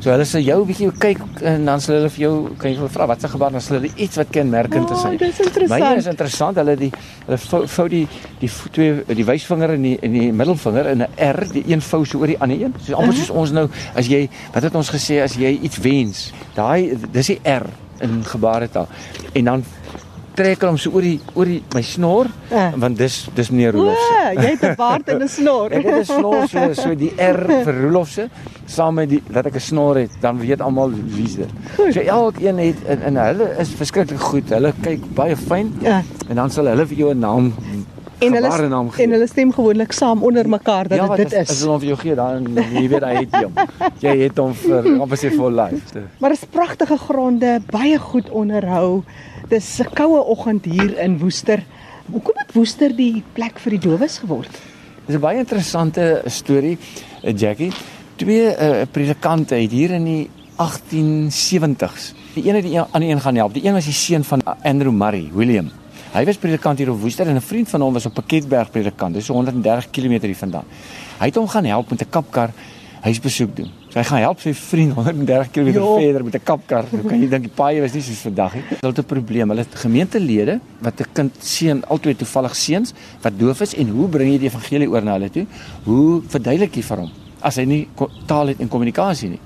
So 0.00 0.08
hulle 0.08 0.24
sê 0.24 0.40
jou 0.40 0.62
bietjie 0.64 0.88
kyk 0.96 1.42
en 1.44 1.66
dan 1.68 1.82
sê 1.84 1.92
hulle 1.92 2.08
vir 2.08 2.22
jou 2.22 2.34
kan 2.56 2.70
jy 2.70 2.78
hulle 2.78 2.92
vra 2.92 3.06
wat 3.10 3.20
se 3.20 3.28
gebaar 3.28 3.52
dan 3.52 3.60
sê 3.60 3.74
hulle 3.74 3.90
iets 4.00 4.16
wat 4.16 4.30
kenmerkend 4.32 4.94
is. 4.94 5.02
Oh, 5.04 5.10
dis 5.12 5.40
interessant. 5.44 5.74
Baie 5.74 5.98
is 6.00 6.08
interessant. 6.08 6.60
Hulle 6.62 6.76
die 6.80 6.88
hulle 7.26 7.66
vou 7.74 7.84
die 7.92 8.06
die 8.40 8.50
twee 8.72 9.18
die 9.18 9.26
wysvinger 9.28 9.74
en 9.74 9.84
die 9.84 9.98
en 10.00 10.16
die 10.16 10.30
middelvinger 10.32 10.88
in 10.94 11.04
'n 11.04 11.10
R, 11.26 11.40
die 11.52 11.64
een 11.68 11.84
vou 11.84 12.00
so 12.06 12.18
oor 12.18 12.32
die 12.32 12.38
ander 12.40 12.62
een. 12.62 12.74
So 12.80 12.96
amper 12.96 13.12
soos 13.18 13.30
ons 13.30 13.52
nou 13.52 13.68
as 13.94 14.08
jy 14.08 14.22
wat 14.54 14.62
het 14.62 14.74
ons 14.74 14.88
gesê 14.88 15.20
as 15.20 15.36
jy 15.36 15.52
iets 15.68 15.76
wens, 15.84 16.32
daai 16.54 16.96
dis 17.12 17.26
die 17.34 17.40
R 17.44 17.68
in 18.00 18.24
gebaretaal. 18.24 18.88
En 19.34 19.44
dan 19.44 19.64
trek 20.34 20.62
hom 20.62 20.78
so 20.78 20.90
oor 20.94 21.02
die 21.02 21.18
oor 21.34 21.44
die 21.50 21.62
my 21.74 21.82
snor 21.82 22.30
uh. 22.52 22.70
want 22.76 22.98
dis 22.98 23.28
dis 23.34 23.50
meneer 23.50 23.72
Rolof 23.72 23.98
se. 23.98 24.34
Jy 24.38 24.50
het 24.54 24.64
'n 24.64 24.74
baard 24.76 25.08
en 25.08 25.22
'n 25.22 25.28
snor. 25.38 25.72
ek 25.72 25.84
het 25.84 26.00
'n 26.00 26.04
snor 26.04 26.48
so 26.48 26.72
so 26.74 26.94
die 26.94 27.12
R 27.16 27.40
vir 27.64 27.74
Rolof 27.82 28.08
se 28.08 28.28
saam 28.66 28.94
met 28.94 29.08
die 29.08 29.22
dat 29.28 29.46
ek 29.46 29.54
'n 29.54 29.60
snor 29.60 29.96
het, 29.96 30.10
dan 30.20 30.38
weet 30.38 30.60
almal 30.60 30.90
wie's 30.90 31.36
dit. 31.36 31.50
So 31.76 32.00
elkeen 32.00 32.58
het 32.58 32.76
en, 32.86 33.02
en 33.02 33.16
hulle 33.16 33.54
is 33.58 33.68
verskriklik 33.68 34.20
goed. 34.20 34.50
Hulle 34.50 34.72
kyk 34.82 35.00
baie 35.14 35.36
fyn. 35.36 35.74
Ja. 35.80 36.02
En 36.28 36.36
dan 36.36 36.50
sal 36.50 36.66
hulle 36.66 36.86
vir 36.86 36.96
jou 36.96 37.14
'n 37.14 37.18
naam 37.18 37.54
en 38.20 38.36
hulle. 38.36 38.50
En 38.96 39.14
hulle 39.16 39.26
stem 39.26 39.52
gewoonlik 39.52 39.92
saam 39.92 40.22
onder 40.22 40.48
mekaar 40.48 40.88
dat 40.88 40.98
ja, 40.98 41.16
dit 41.16 41.32
is. 41.32 41.50
As 41.50 41.60
hulle 41.64 41.78
vir 41.82 41.88
jou 41.92 41.98
gee 42.00 42.16
dan 42.18 42.48
jy 42.54 42.86
weet 42.92 43.06
hy 43.06 43.14
het 43.18 43.36
hom. 43.38 43.60
Jy 44.04 44.14
het 44.24 44.40
hom 44.40 44.54
vir 44.56 44.88
amper 44.96 45.20
sê 45.20 45.30
vir 45.34 45.54
life. 45.56 46.02
Maar 46.22 46.36
is 46.36 46.44
pragtige 46.50 46.98
gronde, 47.00 47.58
baie 47.70 47.98
goed 47.98 48.30
onderhou. 48.30 49.02
Dis 49.48 49.80
'n 49.80 49.92
koue 49.94 50.20
oggend 50.34 50.64
hier 50.64 50.98
in 50.98 51.18
Woester. 51.18 51.62
Hoekom 52.10 52.36
het 52.36 52.52
Woester 52.54 52.96
die 52.96 53.22
plek 53.32 53.58
vir 53.58 53.78
die 53.78 53.82
dowes 53.88 54.18
geword? 54.18 54.60
Dis 55.06 55.16
'n 55.16 55.20
baie 55.20 55.38
interessante 55.38 56.22
storie, 56.26 56.78
eh, 57.22 57.36
Jackie. 57.36 57.72
Twee 58.16 58.52
uh, 58.52 58.82
predikante 58.90 59.54
het 59.54 59.70
hier 59.70 59.90
in 59.90 60.04
die 60.04 60.30
1870s. 60.60 62.12
Die 62.34 62.48
een 62.48 62.54
het 62.54 62.64
die 62.64 62.80
ander 62.80 63.08
een 63.08 63.20
gaan 63.20 63.36
help. 63.36 63.54
Die 63.54 63.64
een 63.64 63.72
was 63.72 63.84
die 63.84 63.96
seun 63.96 64.24
van 64.24 64.42
Andrew 64.62 64.92
Murray, 64.92 65.30
William. 65.32 65.70
Hy 66.10 66.24
was 66.26 66.40
predikant 66.42 66.80
hier 66.82 66.90
op 66.90 66.98
Woester 66.98 67.28
en 67.30 67.36
'n 67.36 67.40
vriend 67.40 67.68
van 67.68 67.80
hom 67.80 67.92
was 67.92 68.06
op 68.06 68.14
Pakketberg 68.14 68.70
predikant. 68.70 69.14
Dis 69.14 69.28
130 69.28 69.90
km 69.90 70.20
hier 70.26 70.36
vandaan. 70.36 70.64
Hy 71.20 71.26
het 71.26 71.34
hom 71.34 71.48
gaan 71.48 71.64
help 71.64 71.90
met 71.90 72.02
'n 72.02 72.10
kapkar 72.10 72.50
huisbesoek 73.00 73.56
doen. 73.56 73.70
So 73.88 73.98
hy 73.98 74.04
gaan 74.04 74.18
help 74.18 74.40
sy 74.40 74.52
vriend 74.54 74.92
130 74.92 75.50
km 75.50 75.72
jo. 75.72 75.98
verder 75.98 76.24
met 76.24 76.34
'n 76.34 76.42
kapkar. 76.42 76.84
Hoe 76.90 77.02
kan 77.02 77.20
jy 77.20 77.28
dink 77.28 77.42
die 77.42 77.54
paai 77.54 77.80
was 77.80 77.92
nie 77.92 78.02
soos 78.02 78.18
vandag 78.18 78.54
nie. 78.54 78.62
Dit 78.68 78.98
is 78.98 79.04
'n 79.04 79.06
probleem. 79.06 79.48
Hulle 79.48 79.60
het 79.60 79.74
gemeentelede 79.74 80.60
wat 80.80 81.00
'n 81.00 81.06
kind 81.12 81.32
seën, 81.38 81.84
albei 81.86 82.16
toevallig 82.16 82.56
seuns 82.56 82.92
wat 83.22 83.38
doof 83.38 83.60
is 83.60 83.74
en 83.74 83.88
hoe 83.88 84.08
bring 84.08 84.32
jy 84.32 84.38
die 84.38 84.48
evangelie 84.48 84.90
oor 84.90 85.02
na 85.02 85.12
hulle 85.12 85.30
toe? 85.30 85.46
Hoe 85.84 86.22
verduidelik 86.26 86.74
jy 86.74 86.82
vir 86.82 86.96
hom 86.98 87.10
as 87.40 87.56
hy 87.56 87.64
nie 87.64 87.88
taal 88.26 88.46
het 88.46 88.60
en 88.60 88.68
kommunikasie 88.68 89.28
nie? 89.28 89.40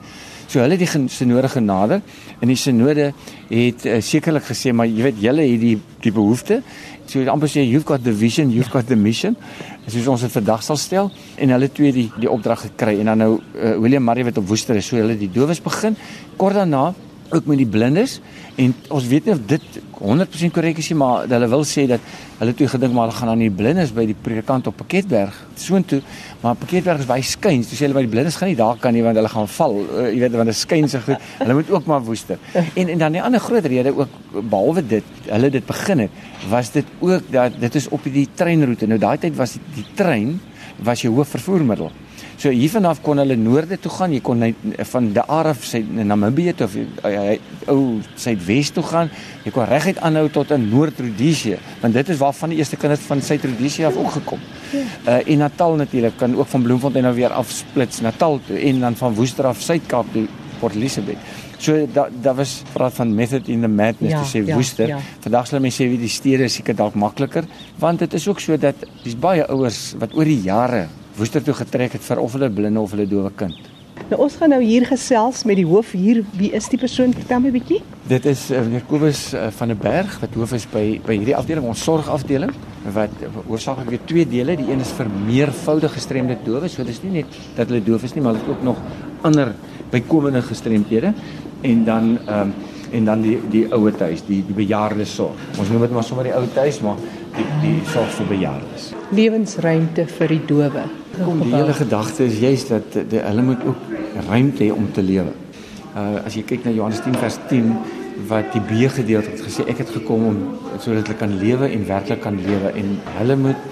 So 0.47 0.61
hulle 0.61 0.77
het 0.77 0.85
die 0.85 1.09
sinode 1.11 1.49
genader 1.49 2.03
en 2.41 2.51
die 2.51 2.59
sinode 2.59 3.13
het 3.49 3.87
uh, 3.87 4.01
sekerlik 4.05 4.47
gesê 4.51 4.73
maar 4.77 4.91
jy 4.91 5.07
weet 5.09 5.23
julle 5.23 5.47
het 5.49 5.61
die 5.61 5.77
die 6.05 6.13
behoefte. 6.13 6.61
So 7.09 7.25
amper 7.33 7.49
sê 7.49 7.65
you've 7.65 7.87
got 7.89 8.05
the 8.05 8.13
vision, 8.13 8.51
you've 8.53 8.73
got 8.73 8.87
the 8.89 8.97
mission. 8.97 9.37
Soos 9.87 10.07
ons 10.09 10.25
dit 10.25 10.33
vandag 10.33 10.63
sal 10.65 10.81
stel 10.81 11.11
en 11.37 11.55
hulle 11.57 11.71
twee 11.73 11.93
die 11.93 12.11
die 12.21 12.31
opdrag 12.31 12.67
gekry. 12.69 12.99
En 13.01 13.13
dan 13.13 13.25
nou 13.25 13.33
uh, 13.39 13.77
William 13.81 14.05
Murray 14.05 14.25
wat 14.29 14.41
op 14.41 14.49
Woester 14.49 14.77
is 14.81 14.89
so 14.89 15.01
hulle 15.01 15.17
die 15.19 15.31
dowes 15.33 15.63
begin. 15.65 15.97
Kort 16.37 16.61
daarna 16.61 16.93
ook 17.31 17.47
met 17.47 17.61
die 17.63 17.69
blindes 17.69 18.21
en 18.61 18.75
ons 18.89 19.07
weet 19.11 19.27
nie 19.27 19.35
of 19.35 19.43
dit 19.47 19.81
100% 19.99 20.55
korrek 20.55 20.79
is 20.79 20.91
nie 20.93 20.99
maar 21.01 21.29
hulle 21.31 21.49
wil 21.49 21.65
sê 21.69 21.87
dat 21.91 22.01
hulle 22.39 22.55
toe 22.59 22.69
gedink 22.69 22.95
maar 22.95 23.09
hulle 23.09 23.19
gaan 23.19 23.33
aan 23.33 23.45
die 23.45 23.51
blindes 23.51 23.95
by 23.97 24.05
die 24.11 24.17
predikant 24.27 24.69
op 24.71 24.77
Pakketberg 24.83 25.37
soontoe 25.61 26.01
maar 26.43 26.59
Pakketberg 26.61 27.05
is 27.05 27.09
baie 27.09 27.25
skuins 27.25 27.71
dis 27.71 27.83
hulle 27.85 27.97
by 27.97 28.05
die 28.07 28.13
blindes 28.13 28.39
gaan 28.41 28.53
nie 28.53 28.59
daar 28.59 28.79
kan 28.81 28.95
nie 28.95 29.03
want 29.05 29.19
hulle 29.19 29.31
gaan 29.33 29.49
val. 29.57 29.77
Uh, 29.83 30.07
jy 30.13 30.21
weet 30.23 30.37
want 30.39 30.51
dit 30.51 30.59
skuin 30.59 30.89
se 30.91 31.01
goed. 31.05 31.29
Hulle 31.41 31.57
moet 31.59 31.71
ook 31.73 31.89
maar 31.91 32.03
woester. 32.05 32.39
En 32.55 32.89
en 32.89 32.99
dan 32.99 33.17
die 33.17 33.23
ander 33.23 33.41
groot 33.41 33.67
rede 33.73 33.95
ook 33.97 34.19
behalwe 34.41 34.85
dit 34.95 35.29
hulle 35.29 35.51
dit 35.51 35.67
begin 35.67 36.05
het 36.07 36.23
was 36.51 36.71
dit 36.75 36.91
ook 37.01 37.31
dat 37.33 37.61
dit 37.61 37.75
is 37.81 37.89
op 37.89 38.05
die 38.05 38.27
treinroete 38.35 38.87
nou 38.91 38.99
daai 39.01 39.19
tyd 39.19 39.37
was 39.37 39.57
die, 39.57 39.63
die 39.81 39.87
trein 39.97 40.37
was 40.85 41.05
jou 41.05 41.15
hoof 41.15 41.35
So 42.37 42.51
hiervanaf 42.51 43.01
kon 43.05 43.21
hulle 43.23 43.37
noorde 43.39 43.79
toe 43.81 43.93
gaan. 43.95 44.15
Jy 44.15 44.21
kon 44.25 44.43
van 44.91 45.11
die 45.15 45.25
Araf 45.37 45.65
sy 45.69 45.81
Namibië 45.85 46.55
toe 46.59 46.67
of 46.67 46.75
ou 47.71 47.79
suidwes 48.21 48.73
toe 48.75 48.85
gaan. 48.87 49.13
Jy 49.45 49.53
kon 49.55 49.69
reguit 49.71 50.01
aanhou 50.05 50.27
tot 50.35 50.51
in 50.57 50.67
Noord-Rodesië, 50.73 51.59
want 51.83 51.95
dit 51.95 52.13
is 52.15 52.21
waar 52.21 52.35
van 52.37 52.53
die 52.53 52.59
eerste 52.59 52.79
kinders 52.81 53.05
van 53.09 53.23
Suid-Rodesië 53.23 53.89
af 53.91 53.99
ook 54.01 54.17
gekom. 54.19 54.43
Uh 54.75 55.21
en 55.25 55.39
Natal 55.39 55.77
natuurlik 55.77 56.17
kan 56.17 56.37
ook 56.37 56.51
van 56.51 56.63
Bloemfontein 56.63 57.05
nou 57.05 57.15
weer 57.15 57.33
afsplits 57.33 58.01
Natal 58.01 58.41
toe 58.47 58.59
en 58.59 58.81
dan 58.81 58.97
van 58.97 59.15
Woester 59.15 59.47
af 59.47 59.61
Suid-Kaap 59.61 60.13
toe 60.13 60.27
Port 60.59 60.75
Elizabeth. 60.75 61.19
So 61.59 61.87
da 61.93 62.09
daar 62.23 62.35
was 62.35 62.63
praat 62.73 62.95
van 62.95 63.15
method 63.15 63.49
in 63.49 63.61
the 63.61 63.69
madness 63.69 64.13
ja, 64.13 64.23
te 64.23 64.29
sê 64.29 64.45
ja, 64.45 64.55
Woester. 64.55 64.89
Ja. 64.89 64.99
Vandag 65.21 65.47
sal 65.47 65.63
mense 65.65 65.83
sê 65.83 65.89
wie 65.89 66.01
die 66.01 66.13
stede 66.13 66.49
seker 66.49 66.77
dalk 66.77 66.99
makliker, 66.99 67.47
want 67.79 68.05
dit 68.05 68.15
is 68.15 68.29
ook 68.29 68.41
so 68.41 68.57
dat 68.61 68.85
dis 69.05 69.17
baie 69.17 69.47
ouers 69.47 69.95
wat 69.99 70.15
oor 70.15 70.29
die 70.29 70.41
jare 70.45 70.87
Woester 71.15 71.43
toe 71.47 71.55
getrek 71.55 71.93
het 71.95 72.03
vir 72.03 72.19
of 72.19 72.33
hulle 72.35 72.49
blinde 72.51 72.81
of 72.81 72.91
hulle 72.91 73.07
dowe 73.07 73.31
kind. 73.39 73.69
Nou 74.11 74.19
ons 74.25 74.35
gaan 74.41 74.51
nou 74.51 74.59
hier 74.59 74.83
gesels 74.89 75.45
met 75.47 75.61
die 75.61 75.67
hoof 75.69 75.93
hier. 75.95 76.25
Wie 76.35 76.51
is 76.59 76.67
die 76.73 76.79
persoon? 76.81 77.15
Vertel 77.15 77.41
my 77.41 77.49
'n 77.49 77.55
bietjie. 77.55 77.81
Dit 78.11 78.27
is 78.27 78.51
uh, 78.51 78.61
meneer 78.61 78.83
Kobus 78.89 79.33
uh, 79.35 79.47
van 79.51 79.69
der 79.69 79.77
Berg 79.77 80.19
wat 80.21 80.35
hoof 80.35 80.53
is 80.53 80.67
by 80.67 81.01
by 81.07 81.15
hierdie 81.15 81.37
afdeling, 81.37 81.65
ons 81.65 81.85
sorgafdeling 81.85 82.51
wat 82.93 83.15
hoofsaaklik 83.47 83.89
weer 83.89 84.05
twee 84.05 84.27
dele. 84.27 84.57
Die 84.57 84.71
een 84.73 84.81
is 84.81 84.91
vir 84.91 85.07
meervoudige 85.27 85.95
gestremde 85.95 86.37
dowes. 86.45 86.75
So 86.75 86.85
dis 86.85 87.03
nie 87.03 87.23
net 87.23 87.27
dat 87.55 87.69
hulle 87.69 87.85
doof 87.85 88.03
is 88.03 88.15
nie, 88.15 88.23
maar 88.23 88.35
hulle 88.35 88.45
het 88.45 88.57
ook 88.57 88.65
nog 88.65 88.77
ander 89.23 89.55
bykomende 89.91 90.43
gestremdhede 90.43 91.15
en 91.63 91.85
dan 91.85 92.19
ehm 92.27 92.41
um, 92.41 92.55
en 92.95 93.05
dan 93.05 93.23
die 93.23 93.39
die 93.51 93.65
ouer 93.73 93.95
huis, 93.99 94.23
die 94.27 94.43
die 94.47 94.55
bejaarde 94.55 95.05
sorg. 95.05 95.39
Ons 95.59 95.71
noem 95.71 95.81
dit 95.87 95.95
maar 95.95 96.05
sommer 96.07 96.29
die 96.29 96.35
ou 96.35 96.45
huis, 96.55 96.81
maar 96.81 96.97
die 97.37 97.47
die 97.63 97.75
sorg 97.91 98.13
vir 98.19 98.31
bejaardes. 98.31 98.91
Lewensruimte 99.15 100.07
vir 100.11 100.35
die 100.35 100.41
dowe. 100.49 100.85
Kom 101.17 101.43
die 101.43 101.53
hele 101.55 101.75
gedagte 101.77 102.27
is 102.29 102.39
juist 102.43 102.73
dat 102.75 102.97
die, 103.11 103.21
hulle 103.23 103.45
moet 103.47 103.67
ook 103.67 103.93
ruimte 104.29 104.65
hê 104.67 104.73
om 104.75 104.89
te 104.93 105.05
lewe. 105.05 105.35
Uh 105.95 106.25
as 106.25 106.39
jy 106.39 106.45
kyk 106.49 106.67
na 106.67 106.75
Johannes 106.75 107.03
10 107.05 107.21
vers 107.23 107.39
10 107.51 107.71
wat 108.31 108.51
die 108.55 108.63
B 108.63 108.89
gedeelte 108.91 109.33
het 109.33 109.43
gesê 109.43 109.67
ek 109.71 109.83
het 109.83 109.95
gekom 109.95 110.27
om 110.31 110.43
sodat 110.79 111.09
hulle 111.09 111.19
kan 111.19 111.39
lewe 111.39 111.71
en 111.71 111.87
werklik 111.87 112.23
kan 112.23 112.39
lewe 112.39 112.71
en 112.79 112.99
hulle 113.19 113.39
moet 113.47 113.71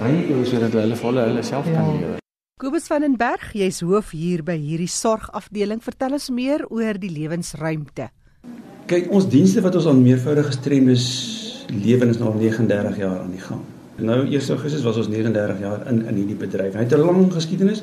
ruimte 0.00 0.34
hê 0.34 0.44
sodat 0.50 0.76
hulle 0.82 0.98
volle 0.98 1.26
hulle 1.30 1.42
self 1.46 1.70
ja. 1.70 1.80
kan 1.80 1.96
lewe. 1.98 2.20
Kobus 2.62 2.86
van 2.86 3.02
den 3.02 3.16
Berg, 3.18 3.50
jy's 3.58 3.82
hoof 3.82 4.12
hier 4.14 4.44
by 4.46 4.54
hierdie 4.54 4.88
sorgafdeling. 4.88 5.82
Vertel 5.82 6.14
ons 6.14 6.28
meer 6.30 6.62
oor 6.70 6.96
die 7.02 7.10
lewensruimte. 7.10 8.06
Kyk, 8.86 9.08
ons 9.10 9.26
dienste 9.28 9.60
wat 9.64 9.74
ons 9.74 9.88
aan 9.90 9.98
meervoudige 10.04 10.52
gestremdes 10.52 11.04
lewe 11.68 12.08
is 12.08 12.18
nou 12.18 12.32
al 12.32 12.38
39 12.38 12.98
jaar 12.98 13.18
aan 13.20 13.30
die 13.30 13.40
gang. 13.40 13.60
Nou 13.96 14.24
eers 14.26 14.50
Augustus 14.50 14.82
was 14.82 14.96
ons 14.96 15.08
39 15.08 15.60
jaar 15.62 15.84
in 15.90 16.02
in 16.06 16.14
hierdie 16.14 16.38
bedryf. 16.38 16.74
Hy 16.74 16.82
het 16.82 16.94
'n 16.94 17.06
lang 17.06 17.32
geskiedenis. 17.32 17.82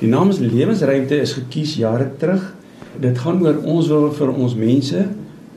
Die 0.00 0.08
naam 0.08 0.28
is 0.28 0.38
Lewensruimte 0.38 1.16
is 1.20 1.32
gekies 1.32 1.76
jare 1.76 2.10
terug. 2.18 2.54
Dit 3.00 3.18
gaan 3.18 3.40
oor 3.42 3.56
ons 3.64 3.88
wil 3.88 4.12
vir 4.12 4.32
ons 4.32 4.54
mense 4.54 5.06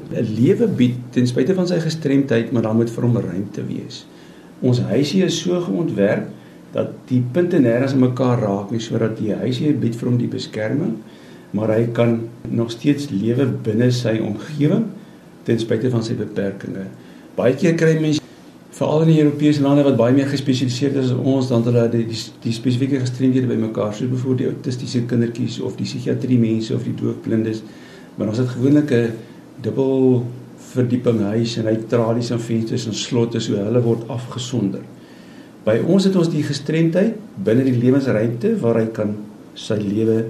'n 0.09 0.27
lewe 0.35 0.67
bied 0.67 0.95
ten 1.11 1.27
spyte 1.27 1.53
van 1.53 1.67
sy 1.67 1.79
gestremdheid, 1.79 2.51
maar 2.51 2.61
dan 2.61 2.75
moet 2.75 2.89
vir 2.89 3.03
hom 3.03 3.17
ruimte 3.17 3.65
wees. 3.67 4.05
Ons 4.61 4.79
huisie 4.79 5.23
is 5.23 5.39
so 5.39 5.59
geontwerp 5.61 6.27
dat 6.71 6.87
die 7.09 7.23
punte 7.31 7.57
nêrens 7.57 7.95
mekaar 7.95 8.39
raak 8.39 8.71
nie 8.71 8.79
sodat 8.79 9.17
die 9.17 9.33
huisie 9.33 9.73
bied 9.73 9.95
vir 9.95 10.09
hom 10.09 10.17
die 10.17 10.27
beskerming, 10.27 10.97
maar 11.51 11.73
hy 11.73 11.87
kan 11.93 12.29
nog 12.49 12.71
steeds 12.71 13.09
lewe 13.09 13.45
binne 13.45 13.91
sy 13.91 14.19
omgewing 14.19 14.85
ten 15.43 15.59
spyte 15.59 15.89
van 15.89 16.03
sy 16.03 16.13
beperkings. 16.13 16.89
Baie 17.35 17.55
keer 17.55 17.75
kry 17.75 17.99
mense 17.99 18.21
veral 18.79 19.01
in 19.01 19.11
die 19.11 19.21
Europese 19.21 19.61
lande 19.61 19.83
wat 19.83 19.97
baie 19.99 20.13
meer 20.15 20.29
gespesialiseerd 20.31 20.95
is 21.01 21.11
as 21.11 21.17
ons 21.17 21.49
dan 21.51 21.63
hulle 21.67 21.89
die, 21.91 22.05
die, 22.07 22.19
die 22.45 22.53
spesifieke 22.55 22.99
gestremdhede 23.01 23.49
bymekaar 23.49 23.93
soos 23.93 24.11
byvoorbeeld 24.11 24.39
die 24.39 24.49
autistiese 24.53 25.01
kindertjies 25.09 25.59
of 25.65 25.75
die 25.75 25.87
psigiatrie 25.87 26.39
mense 26.39 26.75
of 26.75 26.85
die 26.87 26.95
doofblindes 26.95 27.63
maar 28.15 28.31
ons 28.31 28.39
het 28.39 28.53
gewoonlik 28.53 28.91
'n 28.91 29.11
dubbel 29.63 30.25
verdieping 30.69 31.21
huis 31.31 31.57
en 31.57 31.67
hy 31.67 31.75
tralies 31.91 32.31
en 32.35 32.41
vensters 32.43 32.85
en 32.89 32.95
slotte 32.95 33.39
so 33.39 33.55
hulle 33.55 33.81
word 33.81 34.07
afgesonder. 34.11 34.83
By 35.65 35.79
ons 35.79 36.05
het 36.07 36.15
ons 36.19 36.31
die 36.31 36.43
gestremdheid 36.43 37.17
binne 37.45 37.65
die 37.67 37.77
lewensruimte 37.79 38.55
waar 38.61 38.81
hy 38.81 38.87
kan 38.95 39.15
sy 39.55 39.79
lewe 39.81 40.25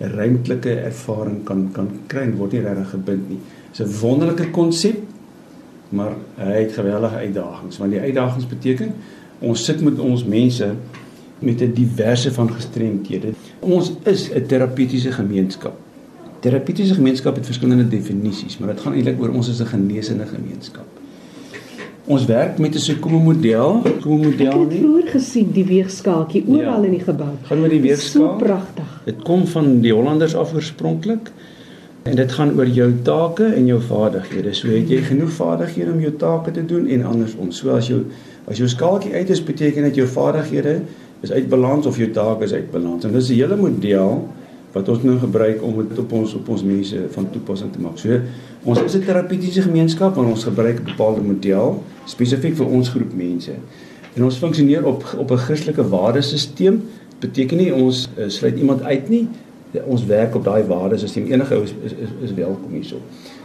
'n 0.00 0.12
ruimtelike 0.14 0.74
ervaring 0.86 1.44
kan 1.44 1.72
kan 1.72 1.88
kry 2.06 2.22
en 2.22 2.36
word 2.38 2.52
nie 2.52 2.62
regtig 2.62 2.90
gebind 2.90 3.28
nie. 3.30 3.40
Dis 3.72 3.80
'n 3.80 4.00
wonderlike 4.00 4.50
konsep 4.50 4.96
maar 5.88 6.12
hy 6.34 6.52
het 6.62 6.72
geweldige 6.72 7.16
uitdagings 7.16 7.78
want 7.78 7.90
die 7.90 8.00
uitdagings 8.00 8.46
beteken 8.46 8.92
ons 9.38 9.64
sit 9.64 9.80
met 9.80 9.98
ons 9.98 10.24
mense 10.24 10.74
met 11.38 11.60
'n 11.60 11.72
diverse 11.72 12.32
van 12.32 12.52
gestremthede. 12.52 13.32
Ons 13.58 13.92
is 14.02 14.30
'n 14.32 14.46
terapeutiese 14.46 15.12
gemeenskap. 15.12 15.76
Terapeutiese 16.40 16.94
gemeenskap 16.94 17.34
het 17.34 17.46
verskillende 17.46 17.88
definisies, 17.88 18.58
maar 18.58 18.74
dit 18.74 18.80
gaan 18.80 18.92
eintlik 18.92 19.20
oor 19.20 19.30
ons 19.30 19.48
is 19.48 19.60
'n 19.60 19.66
genesende 19.66 20.26
gemeenskap. 20.26 20.86
Ons 22.04 22.24
werk 22.24 22.58
met 22.58 22.74
'n 22.74 22.78
Sekomo 22.78 23.18
model, 23.18 23.80
Sekomo 23.84 24.16
model 24.16 24.58
nie. 24.58 24.64
Ek 24.64 24.70
het 24.70 24.78
vroeër 24.78 25.08
gesien 25.08 25.50
die 25.52 25.64
weegskaaltjie 25.64 26.44
oral 26.46 26.80
ja, 26.80 26.84
in 26.84 26.90
die 26.90 27.04
gebou. 27.04 27.28
Gaan 27.42 27.60
met 27.60 27.70
die 27.70 27.80
weegskaal. 27.80 28.38
So 28.38 28.44
pragtig. 28.44 29.02
Dit 29.04 29.22
kom 29.22 29.46
van 29.46 29.80
die 29.80 29.92
Hollanders 29.92 30.34
af 30.34 30.54
oorspronklik. 30.54 31.30
En 32.08 32.16
dit 32.16 32.32
gaan 32.32 32.54
oor 32.56 32.66
jou 32.66 32.88
take 33.02 33.44
en 33.44 33.66
jou 33.66 33.80
vaardighede. 33.84 34.54
So 34.56 34.70
het 34.72 34.88
jy 34.88 35.02
genoeg 35.04 35.32
vaardighede 35.36 35.92
om 35.92 36.00
jou 36.00 36.12
take 36.16 36.54
te 36.56 36.64
doen 36.64 36.86
en 36.88 37.04
andersom. 37.04 37.50
So 37.52 37.74
as 37.76 37.90
jou 37.90 38.04
as 38.48 38.56
jou 38.56 38.68
skaaltjie 38.68 39.12
uit 39.12 39.28
is, 39.28 39.42
beteken 39.44 39.84
dit 39.90 40.00
jou 40.00 40.06
vaardighede 40.08 40.78
is 41.20 41.32
uit 41.32 41.48
balans 41.48 41.86
of 41.86 41.98
jou 42.00 42.08
take 42.16 42.44
is 42.44 42.54
uit 42.56 42.70
balans. 42.72 43.04
En 43.04 43.12
dis 43.12 43.28
'n 43.28 43.34
hele 43.34 43.56
model 43.56 44.28
wat 44.72 44.88
ons 44.88 45.02
nou 45.02 45.18
gebruik 45.18 45.62
om 45.62 45.88
dit 45.88 45.98
op 45.98 46.12
ons 46.12 46.34
op 46.34 46.48
ons 46.48 46.62
mense 46.62 46.96
van 47.10 47.30
toepassing 47.30 47.72
te 47.72 47.80
maak. 47.80 47.98
So 47.98 48.20
ons 48.64 48.82
is 48.82 48.94
'n 48.94 49.04
terapeutiese 49.04 49.62
gemeenskap 49.62 50.16
en 50.16 50.24
ons 50.24 50.44
gebruik 50.44 50.80
'n 50.80 50.84
bepaalde 50.84 51.20
model 51.20 51.82
spesifiek 52.04 52.56
vir 52.56 52.66
ons 52.66 52.88
groep 52.88 53.14
mense. 53.14 53.52
En 54.14 54.24
ons 54.24 54.36
funksioneer 54.36 54.84
op 54.84 55.04
op 55.18 55.30
'n 55.30 55.36
Christelike 55.36 55.88
waardesisteem. 55.88 56.82
Beteken 57.18 57.56
nie 57.56 57.74
ons 57.74 58.08
uh, 58.18 58.24
sluit 58.28 58.58
iemand 58.58 58.82
uit 58.82 59.08
nie 59.08 59.28
ons 59.84 60.04
werk 60.06 60.34
op 60.34 60.44
daai 60.44 60.62
waardesisteem. 60.68 61.26
Enige 61.32 61.54
ou 61.54 61.62
is, 61.62 61.74
is 61.84 61.92
is 61.92 62.12
is 62.28 62.34
welkom 62.34 62.72
hierso. 62.72 63.00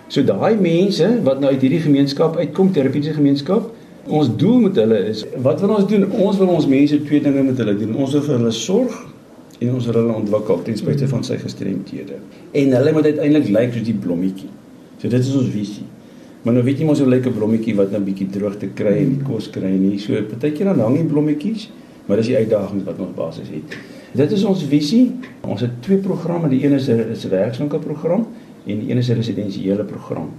So 0.08 0.24
daai 0.24 0.56
mense 0.60 1.08
wat 1.24 1.40
nou 1.40 1.52
uit 1.52 1.62
hierdie 1.62 1.82
gemeenskap 1.84 2.38
uitkom, 2.38 2.72
terapeutiese 2.72 3.16
gemeenskap, 3.18 3.72
ons 4.08 4.30
doel 4.36 4.60
met 4.68 4.76
hulle 4.76 5.00
is 5.10 5.24
wat 5.46 5.64
wil 5.64 5.76
ons 5.78 5.88
doen? 5.88 6.06
Ons 6.12 6.38
wil 6.38 6.52
ons 6.54 6.68
mense 6.68 7.00
twee 7.08 7.22
dinge 7.24 7.44
met 7.44 7.58
hulle 7.58 7.76
doen. 7.80 7.96
Ons 7.96 8.16
wil 8.18 8.26
vir 8.28 8.38
hulle 8.38 8.52
sorg 8.56 9.00
en 9.60 9.74
ons 9.74 9.88
wil 9.88 10.00
hulle 10.02 10.20
ontwikkel 10.20 10.62
ten 10.68 10.78
spyte 10.80 11.08
van 11.08 11.24
sy 11.24 11.40
gestremthede. 11.42 12.20
En 12.52 12.78
hulle 12.78 12.94
moet 12.96 13.10
uiteindelik 13.12 13.52
lyk 13.56 13.76
soos 13.78 13.88
die 13.88 14.00
blommetjie. 14.06 14.52
So 15.00 15.10
dit 15.10 15.20
is 15.20 15.36
ons 15.36 15.52
visie. 15.54 15.88
Maar 16.44 16.58
nou 16.58 16.64
weet 16.68 16.82
jy 16.82 16.86
mos 16.88 17.00
hoe 17.00 17.08
lyk 17.08 17.28
'n 17.28 17.36
blommetjie 17.38 17.76
wat 17.76 17.92
nou 17.92 18.02
bietjie 18.04 18.28
droog 18.30 18.58
te 18.60 18.68
kry 18.76 18.98
en 19.00 19.22
kos 19.24 19.50
kry 19.50 19.72
nie. 19.72 19.98
So 20.00 20.14
partykeer 20.14 20.66
dan 20.66 20.80
hang 20.80 20.98
die 20.98 21.08
blommetjies, 21.08 21.70
maar 22.06 22.18
dis 22.18 22.28
die 22.28 22.38
uitdaging 22.38 22.84
wat 22.84 23.00
ons 23.00 23.16
basies 23.16 23.48
het. 23.48 23.78
Dit 24.14 24.32
is 24.32 24.44
ons 24.46 24.64
visie. 24.70 25.12
Ons 25.42 25.62
het 25.66 25.82
twee 25.82 25.98
programme. 25.98 26.50
Die 26.50 26.66
een 26.66 26.72
is 26.78 26.88
'n 26.88 27.10
is 27.12 27.26
'n 27.26 27.30
werkswinkelprogram 27.30 28.28
en 28.66 28.80
die 28.80 28.92
een 28.92 28.98
is 28.98 29.10
'n 29.10 29.14
residensiële 29.14 29.84
program 29.84 30.30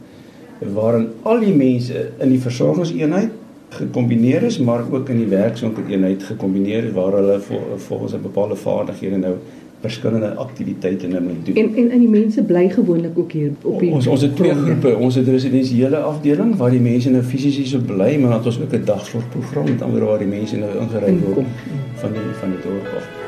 waarin 0.75 1.09
al 1.23 1.41
die 1.41 1.55
mense 1.55 2.11
in 2.19 2.29
die 2.29 2.41
versorgingseenheid 2.41 3.31
gekombineer 3.69 4.43
is, 4.43 4.59
maar 4.59 4.85
ook 4.91 5.09
in 5.09 5.17
die 5.17 5.27
werkswinkeleenheid 5.27 6.23
gekombineer 6.23 6.85
is 6.85 6.93
waar 6.93 7.13
hulle 7.13 7.41
volgens 7.77 8.13
'n 8.13 8.23
bepaalde 8.23 8.57
vaardighede 8.57 9.17
nou 9.17 9.35
verskillende 9.81 10.35
aktiwiteite 10.35 11.07
nou 11.09 11.23
moet 11.23 11.47
doen. 11.47 11.57
En 11.57 11.75
en 11.75 11.91
en 11.91 11.99
die 11.99 12.09
mense 12.09 12.43
bly 12.43 12.69
gewoonlik 12.69 13.19
ook 13.19 13.33
hier 13.33 13.51
op 13.63 13.81
die 13.81 13.91
Ons 13.91 14.07
ons 14.07 14.21
het 14.21 14.37
twee 14.37 14.55
groepe. 14.55 14.97
Ons 14.97 15.15
het 15.15 15.29
residensiële 15.29 15.97
afdeling 15.97 16.57
waar 16.57 16.71
die 16.71 16.81
mense 16.81 17.11
nou 17.11 17.23
fisies 17.23 17.57
hier 17.57 17.67
so 17.67 17.79
bly, 17.87 18.17
maar 18.17 18.31
dan 18.31 18.39
het 18.39 18.47
ons 18.47 18.61
ook 18.61 18.73
'n 18.73 18.85
dagsorgprogram 18.85 19.65
met 19.65 19.83
ander 19.83 20.05
waar 20.05 20.19
die 20.19 20.29
mense 20.29 20.57
nou 20.57 20.71
ingery 20.81 21.19
word 21.19 21.47
van 21.95 22.13
die 22.13 22.21
van 22.41 22.51
die 22.51 22.61
dorp 22.63 22.89
af. 22.97 23.24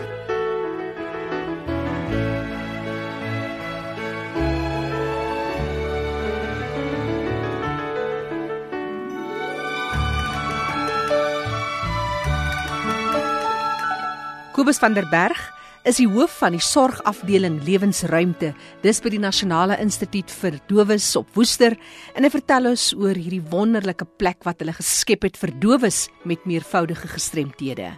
Kobus 14.67 14.83
van 14.83 14.97
der 14.97 15.07
Berg 15.07 15.39
is 15.87 16.01
die 16.01 16.09
hoof 16.11 16.41
van 16.41 16.57
die 16.57 16.65
sorgafdeling 16.67 17.61
lewensruimte 17.63 18.49
dis 18.83 18.99
by 18.99 19.13
die 19.15 19.21
Nasionale 19.23 19.77
Instituut 19.79 20.33
vir 20.41 20.57
Dowes 20.67 21.07
op 21.21 21.31
Woester 21.39 21.77
en 22.19 22.27
hy 22.27 22.31
vertel 22.35 22.67
ons 22.73 22.89
oor 22.99 23.15
hierdie 23.15 23.45
wonderlike 23.53 24.09
plek 24.19 24.43
wat 24.43 24.65
hulle 24.65 24.75
geskep 24.75 25.29
het 25.29 25.39
vir 25.39 25.55
dowes 25.63 26.01
met 26.27 26.43
meervoudige 26.51 27.13
gestremthede. 27.15 27.93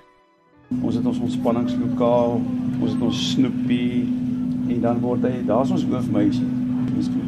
Ons 0.82 1.00
het 1.00 1.08
ons 1.08 1.24
ontspanningslokaal, 1.30 2.36
ons 2.82 2.92
het 2.92 3.08
ons 3.08 3.24
snoepie 3.32 4.04
en 4.68 4.84
dan 4.84 5.00
word 5.00 5.24
hy 5.24 5.38
daar's 5.48 5.72
ons 5.72 5.88
hoofmeisie. 5.88 6.67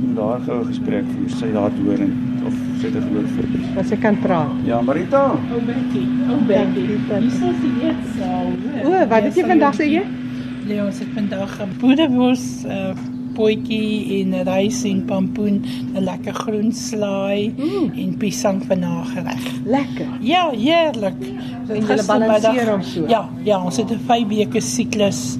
Moet 0.00 0.16
daar 0.16 0.40
gou 0.46 0.60
'n 0.60 0.66
gesprek 0.66 1.04
voer, 1.14 1.30
sy 1.30 1.52
daar 1.52 1.70
hoor 1.84 2.00
en 2.06 2.12
of 2.46 2.54
sy 2.80 2.90
dit 2.90 3.04
hoor 3.12 3.26
vir. 3.34 3.46
Dat 3.74 3.86
sy 3.86 3.96
kan 3.96 4.18
praat. 4.18 4.50
Ja, 4.64 4.80
Marita. 4.80 5.22
O, 5.32 5.60
Betty. 5.66 6.04
O, 6.30 6.36
Betty. 6.46 6.86
Dis 7.20 7.38
so 7.38 7.52
die 7.62 7.74
eetsaal. 7.86 8.46
O, 8.84 9.06
wat 9.08 9.22
het 9.22 9.34
jy 9.34 9.46
vandag 9.46 9.74
sê 9.74 9.86
jy? 9.86 10.04
Nee, 10.66 10.84
ons 10.84 10.98
het 10.98 11.08
vandag 11.14 11.60
'n 11.60 11.72
boerewors 11.80 12.64
uh 12.64 12.94
potjie 13.34 14.20
en 14.20 14.34
rys 14.48 14.82
en 14.84 15.04
pampoen, 15.06 15.62
'n 15.94 16.04
lekker 16.04 16.34
groen 16.34 16.72
slaai 16.72 17.52
mm. 17.56 17.92
en 18.02 18.16
piesang 18.18 18.62
van 18.66 18.78
nagereg. 18.78 19.44
Lekker. 19.64 20.08
Ja, 20.20 20.50
heerlik. 20.50 21.20
So 21.66 21.74
en 21.74 21.86
jy 21.86 21.98
balanseer 22.06 22.70
hom 22.70 22.82
so. 22.82 23.06
Ja, 23.08 23.28
ja, 23.44 23.62
ons 23.64 23.76
het 23.76 23.90
'n 23.90 24.00
5 24.06 24.28
weke 24.28 24.60
siklus. 24.60 25.38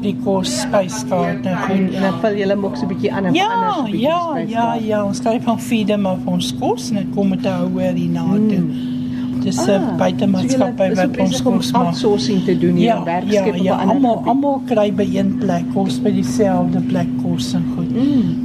Die 0.00 0.16
kos 0.24 0.60
spyskaart 0.62 1.46
en 1.46 1.56
goed 1.66 1.94
en 1.94 2.06
dan 2.06 2.20
vul 2.22 2.38
jy 2.38 2.46
hulle 2.46 2.56
ook 2.64 2.76
so 2.76 2.86
'n 2.86 2.88
bietjie 2.88 3.12
aan 3.12 3.24
en 3.24 3.34
ja, 3.34 3.48
anders 3.48 3.90
bietjie 3.90 4.08
Ja, 4.08 4.38
ja, 4.46 4.74
ja, 4.74 5.04
ons 5.04 5.16
skryf 5.16 5.44
van 5.44 5.60
feed 5.60 5.96
maar 5.96 6.16
vir 6.24 6.32
ons 6.32 6.54
kos 6.60 6.90
en 6.90 6.96
dit 6.96 7.10
kom 7.14 7.28
met 7.28 7.44
'n 7.44 7.48
houer 7.48 7.92
hier 7.94 8.10
na 8.10 8.24
toe. 8.24 8.64
Mm. 8.64 8.98
Dis 9.40 9.56
'n 9.66 9.70
ah, 9.70 9.96
buitemaatskappy 9.96 10.88
so 10.88 10.94
wat 11.00 11.18
ons 11.18 11.42
kos 11.42 11.72
maak. 11.72 11.86
Outsourcing 11.86 12.44
te 12.44 12.58
doen 12.58 12.76
hier 12.76 12.84
ja, 12.84 13.04
werkskep 13.04 13.56
ja, 13.56 13.62
ja, 13.62 13.74
op 13.74 13.80
'n 13.80 13.88
ander. 13.88 14.10
Ja, 14.10 14.30
almal 14.30 14.62
kry 14.66 14.92
by 14.92 15.08
een 15.12 15.38
plek 15.38 15.64
kos 15.74 16.00
by 16.02 16.12
dieselfde 16.12 16.80
plek 16.80 17.08
kos 17.22 17.52
en 17.52 17.64
goed. 17.76 17.90
Mm. 17.90 18.39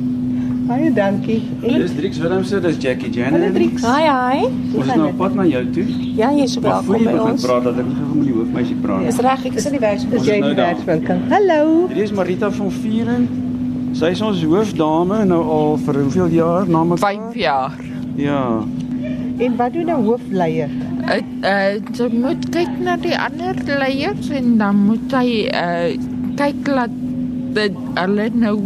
Baie 0.65 0.89
dankie. 0.93 1.43
Dis 1.61 1.91
Drix 1.93 2.17
Willemse, 2.17 2.59
dis 2.61 2.77
Jackie 2.81 3.11
Jenner. 3.13 3.37
Hallo 3.37 3.53
Drix. 3.53 3.83
Hi 3.85 4.05
hi. 4.09 4.45
Ons 4.73 4.87
is 4.87 4.97
nou 4.97 5.09
pad 5.19 5.35
na 5.37 5.43
jou 5.45 5.61
toe. 5.75 5.83
Ja, 6.17 6.31
jy 6.33 6.47
is 6.47 6.55
welkom 6.57 7.03
by 7.05 7.13
ons. 7.21 7.43
Ek 7.43 7.49
praat 7.51 7.67
dat 7.67 7.81
ek 7.83 7.91
gou 7.93 8.07
met 8.15 8.23
die 8.25 8.33
hoofmeisie 8.33 8.77
praat. 8.81 9.03
Dis 9.05 9.19
reg, 9.21 9.43
ek 9.51 9.59
is 9.61 9.67
in 9.69 9.75
die 9.77 9.81
werkswinkel. 9.83 10.23
Dis 10.23 10.31
jy 10.31 10.37
in 10.39 10.47
die 10.47 10.57
werkswinkel. 10.57 11.21
Hallo. 11.35 11.59
Hier 11.91 12.07
is 12.07 12.15
Marita 12.17 12.49
van 12.55 12.73
Vieren. 12.79 13.27
Sy 13.95 14.09
is 14.15 14.23
ons 14.25 14.41
hoofdame 14.41 15.21
nou 15.29 15.43
al 15.59 15.77
vir 15.85 16.01
hoeveel 16.01 16.33
jaar? 16.39 16.65
Na 16.65 16.81
5 17.05 17.37
jaar. 17.37 17.77
Ja. 18.17 18.41
En 19.37 19.55
wat 19.61 19.77
doen 19.77 19.93
'n 19.93 20.01
hoofleier? 20.09 20.73
Ek 21.13 21.29
uh, 21.45 21.77
jy 21.93 22.09
moet 22.09 22.49
kyk 22.49 22.73
na 22.81 22.97
die 22.97 23.13
ander 23.13 23.53
leiers 23.69 24.33
en 24.33 24.57
dan 24.57 24.81
moet 24.89 25.13
jy 25.13 25.45
uh, 25.53 25.93
kyk 26.41 26.65
dat 26.65 27.01
dit 27.53 27.81
hulle 28.01 28.29
nou 28.33 28.57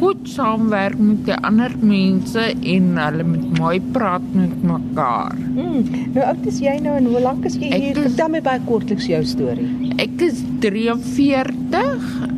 goed 0.00 0.28
saamwerk 0.28 0.98
met 1.00 1.22
die 1.28 1.36
ander 1.46 1.72
mense 1.80 2.42
en 2.74 2.88
hulle 3.00 3.26
moet 3.26 3.58
mooi 3.58 3.76
praat 3.94 4.24
met 4.34 4.54
mekaar. 4.66 5.36
Mm, 5.36 5.86
nou 6.14 6.24
oud 6.26 6.48
is 6.50 6.60
jy 6.64 6.76
nou 6.84 6.96
en 6.98 7.08
hoe 7.12 7.22
lank 7.24 7.46
is 7.48 7.58
jy 7.60 7.70
ek 7.70 7.84
hier? 7.84 8.00
Is, 8.00 8.10
Vertel 8.10 8.32
my 8.34 8.42
baie 8.44 8.62
kortliks 8.68 9.08
jou 9.10 9.22
storie. 9.28 9.68
Ek 10.02 10.26
is 10.26 10.42
43. 10.64 11.82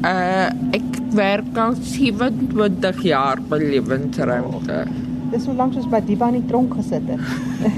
Uh 0.06 0.48
ek 0.76 0.86
werk 1.16 1.56
al 1.56 1.76
27 1.80 3.04
jaar 3.08 3.40
by 3.50 3.58
Lewensruimte. 3.62 4.82
Oh. 4.84 5.06
Dis 5.32 5.44
so 5.44 5.56
lank 5.56 5.74
soos 5.76 5.88
by 5.88 6.02
Diba 6.04 6.28
in 6.32 6.40
die 6.40 6.48
tronk 6.48 6.76
gesit 6.76 7.08
het. 7.08 7.22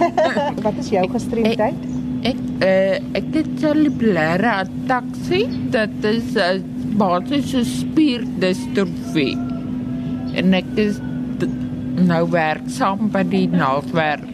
Wat 0.66 0.80
is 0.82 0.90
jou 0.92 1.04
gestremdheid? 1.14 1.86
Ek 2.20 2.34
ek, 2.34 2.40
uh, 2.66 2.96
ek 3.16 3.30
het 3.38 3.52
cerebrale 3.62 4.56
ataksie. 4.64 5.46
Dit 5.72 6.10
is 6.10 6.34
uh, 6.36 6.58
basiese 7.00 7.64
spierdistrofie 7.68 9.49
en 10.34 10.54
ek 10.54 10.68
is 10.80 11.00
nou 12.00 12.22
werk 12.32 12.68
saam 12.72 13.10
by 13.12 13.22
die 13.28 13.46
naaldwerk. 13.50 14.26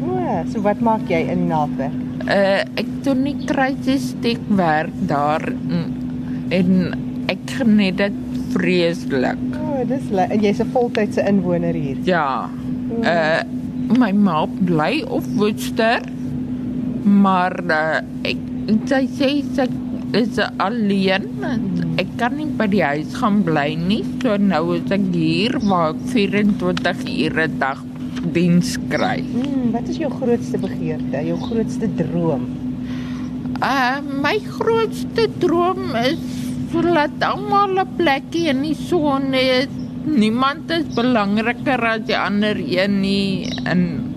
O, 0.00 0.16
so 0.50 0.62
wat 0.64 0.80
maak 0.84 1.06
jy 1.10 1.22
in 1.26 1.44
die 1.44 1.50
naaldwerk? 1.52 1.98
Uh 2.30 2.60
ek 2.80 2.90
doen 3.06 3.22
nie 3.24 3.36
krisistek 3.48 4.42
werk 4.58 4.92
daar 5.10 5.46
en, 5.48 5.86
en 6.54 6.74
ek 7.32 7.56
geniet 7.58 8.00
dit 8.00 8.18
vreeslik. 8.54 9.40
O, 9.56 9.78
oh, 9.78 9.80
dis 9.88 10.10
en 10.10 10.44
jy's 10.44 10.60
'n 10.60 10.70
voltydse 10.74 11.24
inwoner 11.28 11.74
hier. 11.74 11.98
Ja. 12.04 12.50
Uh 13.00 13.40
my 13.98 14.12
ma 14.12 14.46
bly 14.46 15.02
op 15.08 15.24
Woodster. 15.36 16.02
Maar 17.04 17.54
uh, 17.64 18.00
ek 18.28 18.38
sy 18.86 19.06
sê 19.16 19.30
sy 19.56 19.66
is 20.16 20.38
alleen. 20.58 21.26
Ek 22.00 22.08
kan 22.20 22.36
nie 22.38 22.48
by 22.58 22.66
die 22.70 22.82
huis 22.82 23.14
gaan 23.20 23.40
bly 23.46 23.74
nie. 23.78 24.02
So 24.22 24.36
nou 24.40 24.64
is 24.76 24.90
ek 24.94 25.06
hier 25.14 25.56
waar 25.66 25.94
ek 25.94 26.02
24 26.14 27.04
ure 27.26 27.46
'n 27.46 27.58
dag 27.58 27.80
diens 28.34 28.76
kry. 28.90 29.20
Hmm, 29.22 29.70
wat 29.72 29.88
is 29.88 30.00
jou 30.00 30.10
grootste 30.12 30.58
begeerte, 30.58 31.22
jou 31.26 31.38
grootste 31.40 31.88
droom? 31.96 32.48
Uh 33.60 34.00
my 34.00 34.38
grootste 34.58 35.28
droom 35.38 35.94
is 36.04 36.20
laat 36.72 37.22
almal 37.22 37.78
'n 37.78 37.96
plekkie 37.96 38.48
in 38.48 38.62
die 38.62 38.74
son 38.74 39.32
hê. 39.32 39.66
Niemand 40.04 40.70
is 40.70 40.86
belangriker 40.94 41.80
as 41.84 42.06
die 42.06 42.16
ander 42.16 42.56
een 42.56 43.00
nie 43.00 43.52
en 43.64 44.14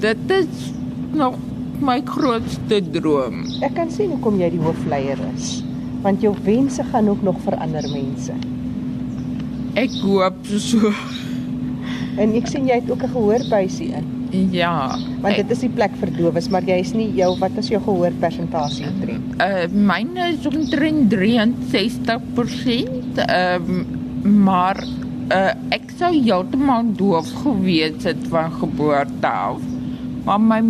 dit 0.00 0.30
is 0.30 0.70
nog 1.12 1.34
my 1.80 2.00
grootste 2.06 2.80
droom. 2.94 3.44
Ek 3.64 3.74
kan 3.78 3.90
sien 3.90 4.10
hoekom 4.14 4.40
jy 4.40 4.50
die 4.54 4.62
hoofleier 4.62 5.20
is, 5.34 5.62
want 6.04 6.22
jou 6.24 6.34
wense 6.46 6.84
gaan 6.92 7.08
ook 7.08 7.22
nog 7.26 7.38
vir 7.46 7.56
ander 7.64 7.86
mense. 7.92 8.36
Ek 9.80 9.94
hoop 10.04 10.36
so. 10.46 10.92
En 12.20 12.34
ek 12.38 12.46
sien 12.46 12.68
jy 12.68 12.78
het 12.78 12.90
ook 12.90 13.02
'n 13.02 13.14
gehoorbuisie 13.14 13.90
in. 13.98 14.06
Ja, 14.50 14.98
want 15.22 15.36
dit 15.36 15.50
is 15.50 15.60
die 15.62 15.70
plek 15.70 15.94
vir 16.00 16.10
dowes, 16.16 16.48
maar 16.50 16.62
jy 16.66 16.78
is 16.82 16.92
nie 16.94 17.12
jou 17.14 17.38
wat 17.38 17.50
is 17.60 17.68
jou 17.68 17.80
gehoorpersentasie 17.82 18.86
omtrent? 18.88 19.34
Uh 19.38 19.66
myne 19.70 20.32
is 20.32 20.46
omtrent 20.46 21.14
63%. 21.14 21.18
Ehm 23.26 23.70
uh, 23.70 23.84
maar 24.24 24.78
uh 25.32 25.52
ek 25.70 25.92
sou 25.98 26.12
heeltemal 26.14 26.84
doof 26.96 27.30
gewees 27.42 28.04
het 28.08 28.26
van 28.32 28.52
geboorte 28.52 29.28
af. 29.28 29.60
Maar 30.24 30.40
my 30.40 30.60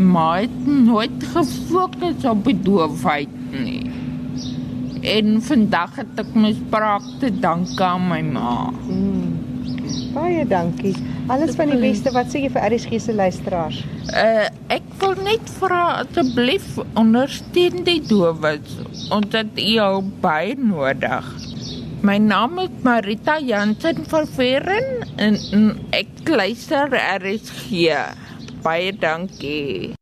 ma 0.00 0.40
het 0.40 0.66
nooit 0.66 1.24
gefokus 1.34 2.24
op 2.24 2.44
die 2.44 2.56
doofheid 2.64 3.28
nie. 3.52 3.90
En 5.00 5.38
vandag 5.44 5.96
het 6.00 6.18
ek 6.20 6.34
my 6.36 6.52
spraak 6.56 7.06
te 7.20 7.30
danke 7.40 7.84
aan 7.84 8.08
my 8.08 8.20
ma. 8.32 8.56
Hmm. 8.88 9.38
Baie 10.14 10.44
dankie. 10.48 10.94
Alles 11.30 11.54
van 11.54 11.70
die 11.70 11.78
beste. 11.80 12.10
Wat 12.14 12.32
sê 12.32 12.42
jy 12.44 12.50
vir 12.52 12.66
RSG 12.74 12.98
se 13.00 13.14
luisteraars? 13.14 13.82
Uh 14.10 14.48
ek 14.70 14.86
wil 15.00 15.14
net 15.24 15.52
vra 15.58 15.82
asseblief 16.02 16.76
ondersteun 16.98 17.84
die 17.86 18.00
dowes 18.06 18.76
ons 19.14 19.34
het 19.34 19.56
jou 19.58 20.02
baie 20.22 20.56
nodig. 20.58 21.30
My 22.06 22.16
naam 22.22 22.58
is 22.62 22.72
Marita 22.86 23.36
Jansen 23.44 24.04
van 24.08 24.26
Ferren 24.26 25.02
en, 25.20 25.36
en 25.52 25.64
ek 25.96 26.30
luister 26.32 26.94
RSG. 26.96 27.90
Baie 28.60 28.92
dankie. 28.92 29.94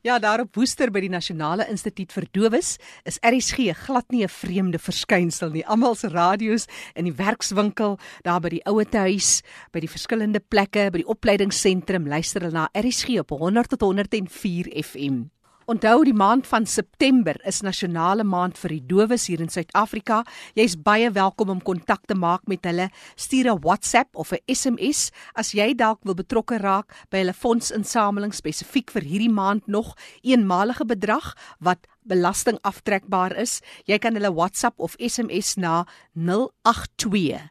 Ja, 0.00 0.18
daar 0.18 0.40
op 0.40 0.54
Woester 0.56 0.88
by 0.94 1.02
die 1.04 1.10
Nasionale 1.12 1.66
Instituut 1.68 2.14
vir 2.14 2.24
Dowes 2.32 2.76
is 3.04 3.18
RSG 3.20 3.74
glad 3.84 4.08
nie 4.14 4.22
'n 4.24 4.32
vreemde 4.32 4.78
verskynsel 4.78 5.50
nie. 5.50 5.66
Almal 5.66 5.94
se 5.94 6.08
radio's 6.08 6.66
in 6.94 7.04
die 7.04 7.12
werkswinkel, 7.12 7.98
daar 8.22 8.40
by 8.40 8.48
die 8.48 8.64
ouete 8.64 8.98
huis, 8.98 9.42
by 9.72 9.80
die 9.80 9.90
verskillende 9.90 10.40
plekke, 10.40 10.90
by 10.90 10.98
die 10.98 11.08
opleidingsentrum 11.08 12.06
luister 12.06 12.40
hulle 12.40 12.52
na 12.52 12.68
RSG 12.72 13.18
op 13.18 13.30
100 13.30 13.68
tot 13.68 13.80
104 13.80 14.82
FM. 14.82 15.28
Onthou 15.68 16.00
die 16.00 16.14
maand 16.16 16.46
van 16.48 16.64
September 16.64 17.36
is 17.44 17.58
nasionale 17.60 18.24
maand 18.24 18.56
vir 18.56 18.72
die 18.72 18.86
dowes 18.88 19.26
hier 19.28 19.42
in 19.44 19.50
Suid-Afrika. 19.52 20.22
Jy's 20.56 20.78
baie 20.80 21.10
welkom 21.12 21.52
om 21.52 21.60
kontak 21.60 22.06
te 22.08 22.16
maak 22.16 22.48
met 22.48 22.64
hulle. 22.64 22.88
Stuur 23.20 23.52
'n 23.52 23.60
WhatsApp 23.60 24.16
of 24.16 24.32
'n 24.32 24.40
SMS 24.48 25.12
as 25.34 25.52
jy 25.52 25.74
dalk 25.74 25.98
wil 26.04 26.14
betrokke 26.14 26.56
raak 26.56 26.94
by 27.10 27.18
hulle 27.18 27.34
fondsinsameling 27.34 28.32
spesifiek 28.32 28.90
vir 28.90 29.02
hierdie 29.02 29.28
maand 29.28 29.66
nog 29.66 29.94
eenmalige 30.22 30.86
bedrag 30.86 31.36
wat 31.60 31.86
belasting 32.02 32.58
aftrekbaar 32.62 33.36
is. 33.36 33.60
Jy 33.84 33.98
kan 33.98 34.14
hulle 34.14 34.32
WhatsApp 34.32 34.80
of 34.80 34.96
SMS 34.98 35.56
na 35.56 35.84
082 36.14 37.50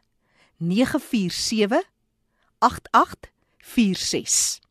947 0.58 1.84
8846 2.58 4.67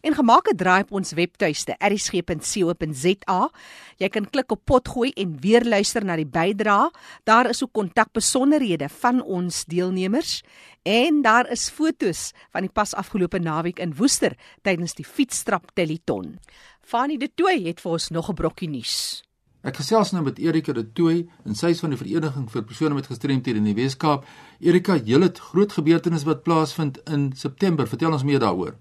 en 0.00 0.14
gemaak 0.14 0.48
'n 0.48 0.56
draai 0.56 0.82
op 0.82 0.92
ons 0.92 1.12
webtuiste 1.12 1.74
erisg.co.za. 1.78 3.50
Jy 3.96 4.08
kan 4.08 4.30
klik 4.30 4.50
op 4.52 4.64
potgooi 4.64 5.10
en 5.10 5.40
weer 5.40 5.64
luister 5.64 6.04
na 6.04 6.16
die 6.16 6.26
bydrae. 6.26 6.90
Daar 7.24 7.48
is 7.48 7.62
ook 7.62 7.72
kontakbesonderhede 7.72 8.88
van 8.88 9.22
ons 9.22 9.64
deelnemers 9.64 10.42
en 10.82 11.22
daar 11.22 11.50
is 11.50 11.68
fotos 11.68 12.32
van 12.50 12.60
die 12.60 12.72
pas 12.72 12.94
afgelope 12.94 13.38
naweek 13.38 13.78
in 13.78 13.94
Woester 13.94 14.36
tydens 14.62 14.94
die 14.94 15.04
fietsstrap 15.04 15.70
Telliton. 15.74 16.38
Fanie 16.80 17.18
de 17.18 17.30
Tooy 17.34 17.64
het 17.66 17.80
vir 17.80 17.92
ons 17.92 18.08
nog 18.08 18.28
'n 18.30 18.34
brokkie 18.34 18.68
nuus. 18.68 19.26
Ek 19.66 19.80
gesels 19.80 20.12
nou 20.14 20.22
met 20.22 20.38
Erika 20.38 20.72
de 20.72 20.84
Tooy 20.92 21.24
en 21.44 21.54
sy 21.54 21.72
is 21.74 21.80
van 21.82 21.90
die 21.90 21.98
vereniging 21.98 22.46
vir 22.52 22.62
persone 22.62 22.94
met 22.94 23.08
gestremthede 23.10 23.58
in 23.58 23.64
die 23.64 23.74
Weskaap. 23.74 24.24
Erika, 24.60 24.94
jy 24.94 25.18
het 25.20 25.38
groot 25.38 25.72
gebeurtenis 25.72 26.22
wat 26.28 26.44
plaasvind 26.46 27.00
in 27.10 27.32
September. 27.34 27.88
Vertel 27.90 28.12
ons 28.12 28.22
meer 28.22 28.38
daaroor. 28.38 28.76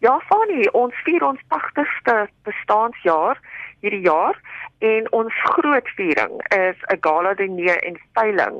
Ja, 0.00 0.14
Fani, 0.24 0.64
ons 0.72 0.96
vier 1.04 1.20
ons 1.20 1.40
80ste 1.52 2.14
bestaanjaar 2.48 3.36
hierdie 3.84 4.06
jaar 4.06 4.38
en 4.78 5.10
ons 5.12 5.40
groot 5.52 5.90
viering 5.98 6.38
is 6.56 6.78
'n 6.88 7.02
gala 7.04 7.34
diner 7.34 7.76
en 7.84 8.00
veiling 8.16 8.56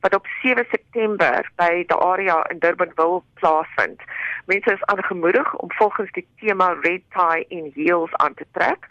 wat 0.00 0.14
op 0.14 0.26
7 0.42 0.66
September 0.70 1.46
by 1.62 1.84
die 1.86 2.00
area 2.10 2.42
in 2.50 2.58
Durban 2.58 2.92
wil 2.94 3.22
plaasvind. 3.34 4.02
Mense 4.46 4.72
is 4.72 4.84
aangemoedig 4.84 5.54
om 5.54 5.72
volgens 5.72 6.10
die 6.12 6.26
tema 6.40 6.74
red 6.82 7.02
tie 7.14 7.46
en 7.48 7.70
heels 7.74 8.12
aan 8.12 8.34
te 8.34 8.46
trek 8.52 8.86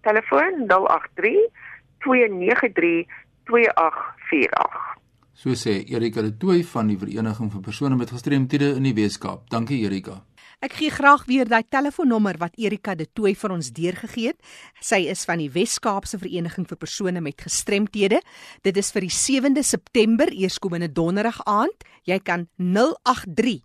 Telefoon 0.01 0.67
083 0.67 1.49
293 1.97 3.07
2848. 3.43 5.01
So 5.33 5.55
sê 5.57 5.81
Erika 5.89 6.21
de 6.21 6.31
Tooy 6.37 6.61
van 6.63 6.91
die 6.91 6.97
Vereniging 6.97 7.49
vir 7.51 7.61
persone 7.65 7.97
met 7.97 8.11
gestremthede 8.13 8.75
in 8.77 8.85
die 8.85 8.93
Weskaap. 8.93 9.49
Dankie 9.49 9.81
Erika. 9.81 10.21
Ek 10.63 10.77
gee 10.77 10.93
graag 10.93 11.25
weer 11.27 11.49
daai 11.49 11.65
telefoonnommer 11.67 12.37
wat 12.39 12.55
Erika 12.61 12.93
de 12.95 13.07
Tooy 13.11 13.33
vir 13.35 13.51
ons 13.51 13.71
deurgegee 13.75 14.31
het. 14.31 14.39
Sy 14.79 15.01
is 15.11 15.25
van 15.27 15.41
die 15.41 15.49
Wes-Kaapse 15.51 16.21
Vereniging 16.21 16.69
vir 16.69 16.79
persone 16.79 17.19
met 17.19 17.41
gestremthede. 17.41 18.21
Dit 18.63 18.77
is 18.79 18.93
vir 18.95 19.03
die 19.09 19.11
7de 19.11 19.65
September, 19.65 20.31
eerskomende 20.31 20.87
donderdag 20.87 21.41
aand. 21.49 21.83
Jy 22.07 22.21
kan 22.23 22.47
083 22.55 23.59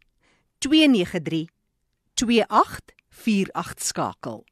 293 0.64 1.46
2848 2.18 3.84
skakel. 3.92 4.42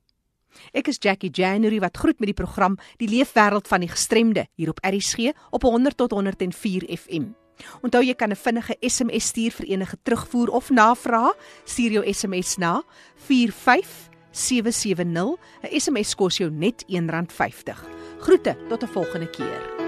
Ek 0.72 0.88
is 0.88 0.96
Jackie 1.00 1.30
January 1.30 1.80
wat 1.80 1.96
groet 1.96 2.18
met 2.18 2.26
die 2.26 2.44
program 2.44 2.78
Die 2.96 3.08
Leefwêreld 3.08 3.68
van 3.68 3.80
die 3.80 3.88
Gestremde 3.88 4.46
hier 4.54 4.70
op 4.70 4.78
RSG 4.84 5.18
op 5.50 5.62
100 5.62 5.96
tot 5.96 6.10
104 6.10 6.98
FM. 6.98 7.24
Onthou 7.82 8.04
jy 8.04 8.14
kan 8.14 8.30
'n 8.30 8.36
vinnige 8.36 8.76
SMS 8.80 9.26
stuur 9.26 9.50
vir 9.50 9.66
enige 9.66 9.96
terugvoer 10.02 10.48
of 10.48 10.70
navraag. 10.70 11.34
Stuur 11.64 11.90
jou 11.90 12.12
SMS 12.12 12.56
na 12.56 12.82
45770. 13.16 15.36
'n 15.62 15.80
SMS 15.80 16.14
kos 16.14 16.36
jou 16.36 16.50
net 16.50 16.84
R1.50. 16.88 17.84
Groete 18.18 18.56
tot 18.68 18.82
'n 18.82 18.88
volgende 18.88 19.30
keer. 19.30 19.86